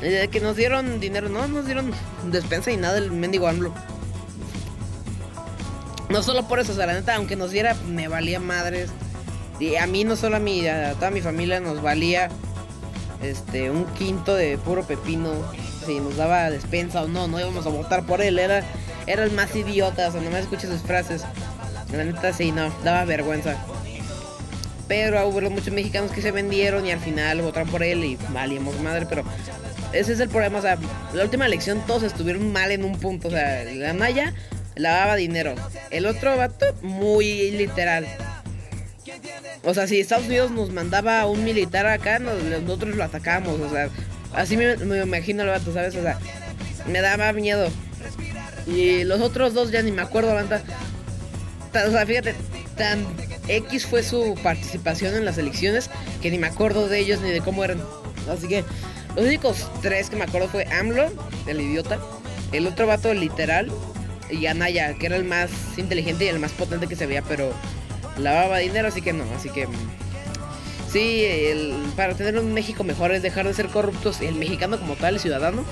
Que 0.00 0.40
nos 0.40 0.56
dieron 0.56 0.98
dinero, 0.98 1.28
no 1.28 1.46
nos 1.46 1.64
dieron 1.64 1.92
despensa 2.24 2.72
y 2.72 2.76
nada 2.76 2.98
el 2.98 3.12
mendigo 3.12 3.46
AMLO. 3.46 3.72
No 6.12 6.22
solo 6.22 6.46
por 6.46 6.60
eso, 6.60 6.74
o 6.74 6.76
la 6.76 6.92
neta, 6.92 7.16
aunque 7.16 7.36
nos 7.36 7.52
diera, 7.52 7.74
me 7.88 8.06
valía 8.06 8.38
madres. 8.38 8.90
Y 9.58 9.76
a 9.76 9.86
mí, 9.86 10.04
no 10.04 10.14
solo 10.14 10.36
a 10.36 10.40
mí, 10.40 10.66
a 10.66 10.92
toda 10.92 11.10
mi 11.10 11.22
familia 11.22 11.58
nos 11.58 11.80
valía 11.80 12.28
este 13.22 13.70
un 13.70 13.86
quinto 13.94 14.34
de 14.34 14.58
puro 14.58 14.82
pepino. 14.86 15.30
Si 15.86 16.00
nos 16.00 16.18
daba 16.18 16.50
despensa 16.50 17.02
o 17.02 17.08
no, 17.08 17.28
no 17.28 17.40
íbamos 17.40 17.64
a 17.64 17.70
votar 17.70 18.04
por 18.04 18.20
él. 18.20 18.38
Era, 18.38 18.62
era 19.06 19.24
el 19.24 19.30
más 19.32 19.56
idiota, 19.56 20.08
o 20.08 20.12
sea, 20.12 20.20
no 20.20 20.28
me 20.28 20.38
escuches 20.38 20.68
sus 20.68 20.82
frases. 20.82 21.24
La 21.90 22.04
neta, 22.04 22.30
sí, 22.34 22.52
no, 22.52 22.70
daba 22.84 23.06
vergüenza. 23.06 23.56
Pero 24.88 25.26
hubo 25.26 25.40
muchos 25.48 25.72
mexicanos 25.72 26.10
que 26.10 26.20
se 26.20 26.30
vendieron 26.30 26.84
y 26.84 26.90
al 26.90 27.00
final 27.00 27.40
votaron 27.40 27.70
por 27.70 27.82
él 27.82 28.04
y 28.04 28.18
valíamos 28.34 28.78
madre, 28.80 29.06
pero 29.06 29.24
ese 29.94 30.12
es 30.12 30.20
el 30.20 30.28
problema, 30.28 30.58
o 30.58 30.62
sea, 30.62 30.76
la 31.14 31.22
última 31.22 31.46
elección 31.46 31.80
todos 31.86 32.02
estuvieron 32.02 32.52
mal 32.52 32.70
en 32.70 32.84
un 32.84 32.98
punto, 32.98 33.28
o 33.28 33.30
sea, 33.30 33.64
la 33.64 33.94
Maya 33.94 34.34
lavaba 34.74 35.16
dinero. 35.16 35.54
El 35.90 36.06
otro 36.06 36.36
vato, 36.36 36.66
muy 36.82 37.50
literal. 37.50 38.06
O 39.64 39.74
sea, 39.74 39.86
si 39.86 40.00
Estados 40.00 40.26
Unidos 40.26 40.50
nos 40.50 40.70
mandaba 40.70 41.26
un 41.26 41.44
militar 41.44 41.86
acá, 41.86 42.18
nosotros 42.18 42.96
lo 42.96 43.04
atacamos. 43.04 43.60
O 43.60 43.70
sea, 43.70 43.88
así 44.34 44.56
me, 44.56 44.72
imagino 44.74 45.42
el 45.42 45.50
vato, 45.50 45.72
¿sabes? 45.72 45.94
O 45.96 46.02
sea, 46.02 46.18
me 46.86 47.00
daba 47.00 47.32
miedo. 47.32 47.68
Y 48.66 49.04
los 49.04 49.20
otros 49.20 49.54
dos 49.54 49.70
ya 49.70 49.82
ni 49.82 49.92
me 49.92 50.02
acuerdo, 50.02 50.34
banda. 50.34 50.62
O 51.86 51.90
sea, 51.90 52.06
fíjate, 52.06 52.34
tan 52.76 53.06
X 53.48 53.86
fue 53.86 54.02
su 54.02 54.38
participación 54.42 55.14
en 55.14 55.24
las 55.24 55.38
elecciones 55.38 55.90
que 56.20 56.30
ni 56.30 56.38
me 56.38 56.46
acuerdo 56.46 56.88
de 56.88 56.98
ellos 56.98 57.20
ni 57.20 57.30
de 57.30 57.40
cómo 57.40 57.64
eran. 57.64 57.82
Así 58.30 58.48
que 58.48 58.64
los 59.16 59.26
únicos 59.26 59.70
tres 59.82 60.10
que 60.10 60.16
me 60.16 60.24
acuerdo 60.24 60.48
fue 60.48 60.66
AMLO, 60.66 61.10
el 61.46 61.60
idiota, 61.60 61.98
el 62.52 62.66
otro 62.66 62.86
vato 62.86 63.12
literal 63.14 63.70
y 64.32 64.46
Anaya, 64.46 64.94
que 64.94 65.06
era 65.06 65.16
el 65.16 65.24
más 65.24 65.50
inteligente 65.76 66.24
y 66.24 66.28
el 66.28 66.38
más 66.38 66.52
potente 66.52 66.86
que 66.86 66.96
se 66.96 67.06
veía, 67.06 67.22
pero 67.22 67.52
lavaba 68.18 68.58
dinero, 68.58 68.88
así 68.88 69.02
que 69.02 69.12
no, 69.12 69.24
así 69.36 69.50
que... 69.50 69.66
Mm, 69.66 69.72
sí, 70.90 71.26
para 71.96 72.14
tener 72.14 72.38
un 72.38 72.52
México 72.52 72.84
mejor 72.84 73.12
es 73.12 73.22
dejar 73.22 73.46
de 73.46 73.54
ser 73.54 73.68
corruptos, 73.68 74.20
el 74.20 74.34
mexicano 74.34 74.78
como 74.78 74.94
tal, 74.96 75.14
el 75.14 75.20
ciudadano. 75.20 75.64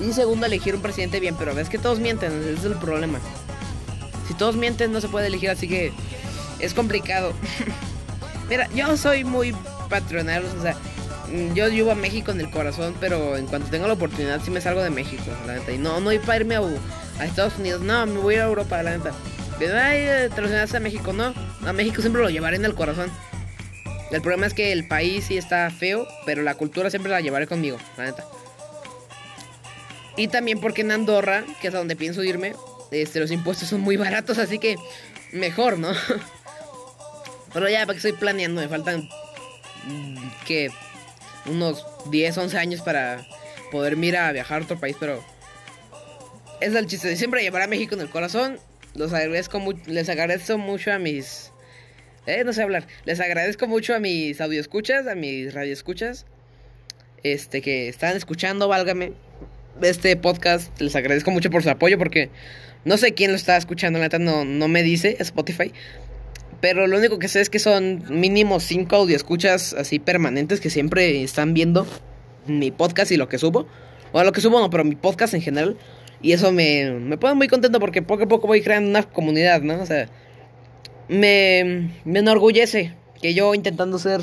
Y 0.00 0.12
segundo, 0.12 0.46
elegir 0.46 0.74
un 0.74 0.82
presidente 0.82 1.20
bien, 1.20 1.34
pero 1.36 1.54
ves 1.54 1.68
que 1.68 1.78
todos 1.78 1.98
mienten, 1.98 2.32
ese 2.40 2.52
es 2.52 2.64
el 2.64 2.76
problema. 2.76 3.18
Si 4.28 4.34
todos 4.34 4.56
mienten 4.56 4.92
no 4.92 5.00
se 5.00 5.08
puede 5.08 5.26
elegir, 5.26 5.50
así 5.50 5.66
que 5.68 5.92
es 6.60 6.74
complicado. 6.74 7.32
Mira, 8.48 8.68
yo 8.74 8.96
soy 8.96 9.24
muy 9.24 9.54
patronal, 9.88 10.44
o 10.44 10.62
sea, 10.62 10.76
mm, 11.32 11.54
yo 11.54 11.68
llevo 11.68 11.90
a 11.90 11.94
México 11.94 12.30
en 12.30 12.40
el 12.40 12.50
corazón, 12.50 12.94
pero 13.00 13.36
en 13.36 13.46
cuanto 13.46 13.70
tenga 13.70 13.86
la 13.86 13.94
oportunidad 13.94 14.40
sí 14.42 14.50
me 14.50 14.60
salgo 14.60 14.82
de 14.82 14.90
México, 14.90 15.24
la 15.46 15.54
neta. 15.54 15.72
Y 15.72 15.78
no, 15.78 16.00
no 16.00 16.12
ir 16.12 16.20
para 16.20 16.38
irme 16.38 16.56
a, 16.56 16.60
a 17.18 17.24
Estados 17.24 17.58
Unidos. 17.58 17.80
No, 17.80 18.06
me 18.06 18.18
voy 18.20 18.36
a 18.36 18.44
Europa, 18.44 18.82
la 18.82 18.96
neta. 18.96 19.12
Ay, 19.60 20.28
te 20.30 20.76
a 20.76 20.80
México, 20.80 21.12
no. 21.12 21.34
A 21.66 21.72
México 21.72 22.00
siempre 22.00 22.22
lo 22.22 22.30
llevaré 22.30 22.56
en 22.56 22.64
el 22.64 22.74
corazón. 22.74 23.10
El 24.10 24.22
problema 24.22 24.46
es 24.46 24.54
que 24.54 24.72
el 24.72 24.86
país 24.86 25.26
sí 25.26 25.36
está 25.36 25.70
feo, 25.70 26.06
pero 26.24 26.42
la 26.42 26.54
cultura 26.54 26.90
siempre 26.90 27.10
la 27.10 27.20
llevaré 27.20 27.46
conmigo, 27.46 27.78
la 27.96 28.04
neta. 28.04 28.24
Y 30.16 30.28
también 30.28 30.60
porque 30.60 30.80
en 30.80 30.92
Andorra, 30.92 31.44
que 31.60 31.68
es 31.68 31.74
a 31.74 31.78
donde 31.78 31.96
pienso 31.96 32.22
irme, 32.22 32.54
este, 32.90 33.20
los 33.20 33.30
impuestos 33.30 33.68
son 33.68 33.80
muy 33.80 33.96
baratos, 33.96 34.38
así 34.38 34.58
que 34.58 34.76
mejor, 35.32 35.78
¿no? 35.78 35.92
Pero 37.52 37.68
ya, 37.68 37.80
para 37.80 37.92
que 37.92 38.08
estoy 38.08 38.12
planeando, 38.12 38.60
me 38.60 38.68
faltan 38.68 39.08
mm, 39.84 40.16
que 40.46 40.70
unos 41.46 41.84
10, 42.10 42.38
11 42.38 42.58
años 42.58 42.80
para 42.80 43.26
poder 43.70 43.96
mirar 43.96 44.30
a 44.30 44.32
viajar 44.32 44.60
a 44.60 44.64
otro 44.64 44.78
país, 44.78 44.96
pero 44.98 45.22
es 46.60 46.74
el 46.74 46.86
chiste. 46.86 47.16
Siempre 47.16 47.42
llevar 47.42 47.62
a 47.62 47.66
México 47.66 47.94
en 47.94 48.00
el 48.00 48.10
corazón. 48.10 48.58
Los 48.94 49.12
agradezco 49.12 49.62
les 49.86 50.08
agradezco 50.08 50.58
mucho 50.58 50.92
a 50.92 50.98
mis. 50.98 51.52
Eh, 52.26 52.42
no 52.44 52.52
sé 52.52 52.62
hablar. 52.62 52.86
Les 53.04 53.20
agradezco 53.20 53.66
mucho 53.66 53.94
a 53.94 54.00
mis 54.00 54.40
escuchas 54.40 55.06
a 55.06 55.14
mis 55.14 55.54
radioescuchas. 55.54 56.26
Este, 57.22 57.62
que 57.62 57.88
están 57.88 58.16
escuchando, 58.16 58.68
válgame. 58.68 59.12
Este 59.82 60.16
podcast. 60.16 60.80
Les 60.80 60.96
agradezco 60.96 61.30
mucho 61.30 61.50
por 61.50 61.62
su 61.62 61.70
apoyo 61.70 61.98
porque 61.98 62.30
no 62.84 62.96
sé 62.96 63.14
quién 63.14 63.30
lo 63.30 63.36
está 63.36 63.56
escuchando. 63.56 63.98
La 63.98 64.06
neta 64.06 64.18
no, 64.18 64.44
no 64.44 64.68
me 64.68 64.82
dice 64.82 65.16
Spotify. 65.20 65.72
Pero 66.60 66.88
lo 66.88 66.98
único 66.98 67.20
que 67.20 67.28
sé 67.28 67.40
es 67.40 67.50
que 67.50 67.60
son 67.60 68.04
mínimo 68.08 68.58
5 68.58 68.96
audioscuchas 68.96 69.74
así 69.74 70.00
permanentes 70.00 70.60
que 70.60 70.70
siempre 70.70 71.22
están 71.22 71.54
viendo 71.54 71.86
mi 72.46 72.72
podcast 72.72 73.12
y 73.12 73.16
lo 73.16 73.28
que 73.28 73.38
subo. 73.38 73.68
O 74.10 74.24
lo 74.24 74.32
que 74.32 74.40
subo 74.40 74.58
no, 74.58 74.70
pero 74.70 74.84
mi 74.84 74.96
podcast 74.96 75.34
en 75.34 75.42
general. 75.42 75.76
Y 76.20 76.32
eso 76.32 76.52
me, 76.52 76.90
me 76.92 77.16
pone 77.16 77.34
muy 77.34 77.48
contento 77.48 77.78
porque 77.80 78.02
poco 78.02 78.24
a 78.24 78.28
poco 78.28 78.46
voy 78.46 78.60
creando 78.60 78.90
una 78.90 79.02
comunidad, 79.04 79.62
¿no? 79.62 79.80
O 79.80 79.86
sea, 79.86 80.08
me, 81.08 81.90
me 82.04 82.18
enorgullece 82.18 82.94
que 83.20 83.34
yo 83.34 83.54
intentando 83.54 83.96
hacer 83.96 84.20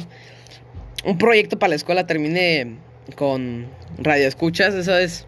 un 1.04 1.18
proyecto 1.18 1.60
para 1.60 1.70
la 1.70 1.76
escuela 1.76 2.08
termine 2.08 2.78
con 3.16 3.68
radio 3.98 4.28
escuchas. 4.28 4.74
Eso 4.74 4.98
es, 4.98 5.26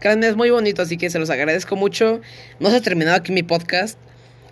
créanme, 0.00 0.28
es 0.28 0.36
muy 0.36 0.50
bonito, 0.50 0.82
así 0.82 0.96
que 0.96 1.10
se 1.10 1.18
los 1.18 1.30
agradezco 1.30 1.76
mucho. 1.76 2.20
No 2.60 2.70
se 2.70 2.76
ha 2.76 2.80
terminado 2.80 3.16
aquí 3.16 3.32
mi 3.32 3.42
podcast. 3.42 3.98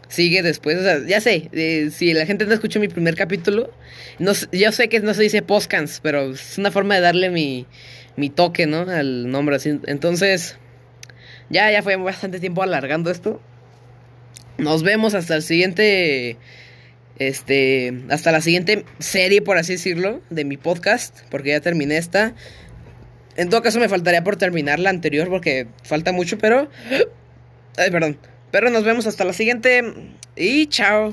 Sigue 0.09 0.43
después, 0.43 0.79
o 0.79 0.83
sea, 0.83 1.05
ya 1.05 1.21
sé, 1.21 1.49
eh, 1.53 1.89
si 1.91 2.13
la 2.13 2.27
gente 2.27 2.45
no 2.45 2.53
escuchó 2.53 2.79
mi 2.79 2.89
primer 2.89 3.17
capítulo, 3.17 3.73
no, 4.19 4.33
yo 4.53 4.71
sé 4.71 4.89
que 4.89 5.01
no 5.01 5.15
se 5.15 5.23
dice 5.23 5.41
podcast, 5.41 6.01
pero 6.03 6.33
es 6.33 6.59
una 6.59 6.71
forma 6.71 6.95
de 6.95 7.01
darle 7.01 7.31
mi, 7.31 7.67
mi 8.15 8.29
toque, 8.29 8.67
¿no? 8.67 8.81
Al 8.81 9.31
nombre 9.31 9.57
así. 9.57 9.81
Entonces, 9.87 10.59
ya, 11.51 11.71
ya 11.71 11.83
fue 11.83 11.97
bastante 11.97 12.41
tiempo 12.41 12.63
alargando 12.63 13.11
esto. 13.11 13.41
Nos 14.59 14.83
vemos 14.83 15.15
hasta 15.15 15.37
el 15.37 15.43
siguiente. 15.43 16.37
Este. 17.19 17.93
Hasta 18.11 18.33
la 18.33 18.41
siguiente 18.41 18.85
serie, 18.99 19.43
por 19.43 19.59
así 19.59 19.73
decirlo, 19.73 20.21
de 20.31 20.45
mi 20.45 20.57
podcast. 20.57 21.21
Porque 21.31 21.51
ya 21.51 21.61
terminé 21.61 21.97
esta. 21.97 22.35
En 23.37 23.49
todo 23.49 23.63
caso, 23.63 23.81
me 23.81 23.89
faltaría 23.89 24.23
por 24.23 24.37
terminar 24.37 24.79
la 24.79 24.91
anterior. 24.91 25.29
Porque 25.29 25.67
falta 25.83 26.13
mucho, 26.13 26.39
pero. 26.39 26.71
Ay, 27.77 27.91
perdón. 27.91 28.19
Pero 28.51 28.71
nos 28.71 28.85
vemos 28.85 29.07
hasta 29.07 29.25
la 29.25 29.33
siguiente. 29.33 29.83
Y 30.37 30.67
chao. 30.69 31.13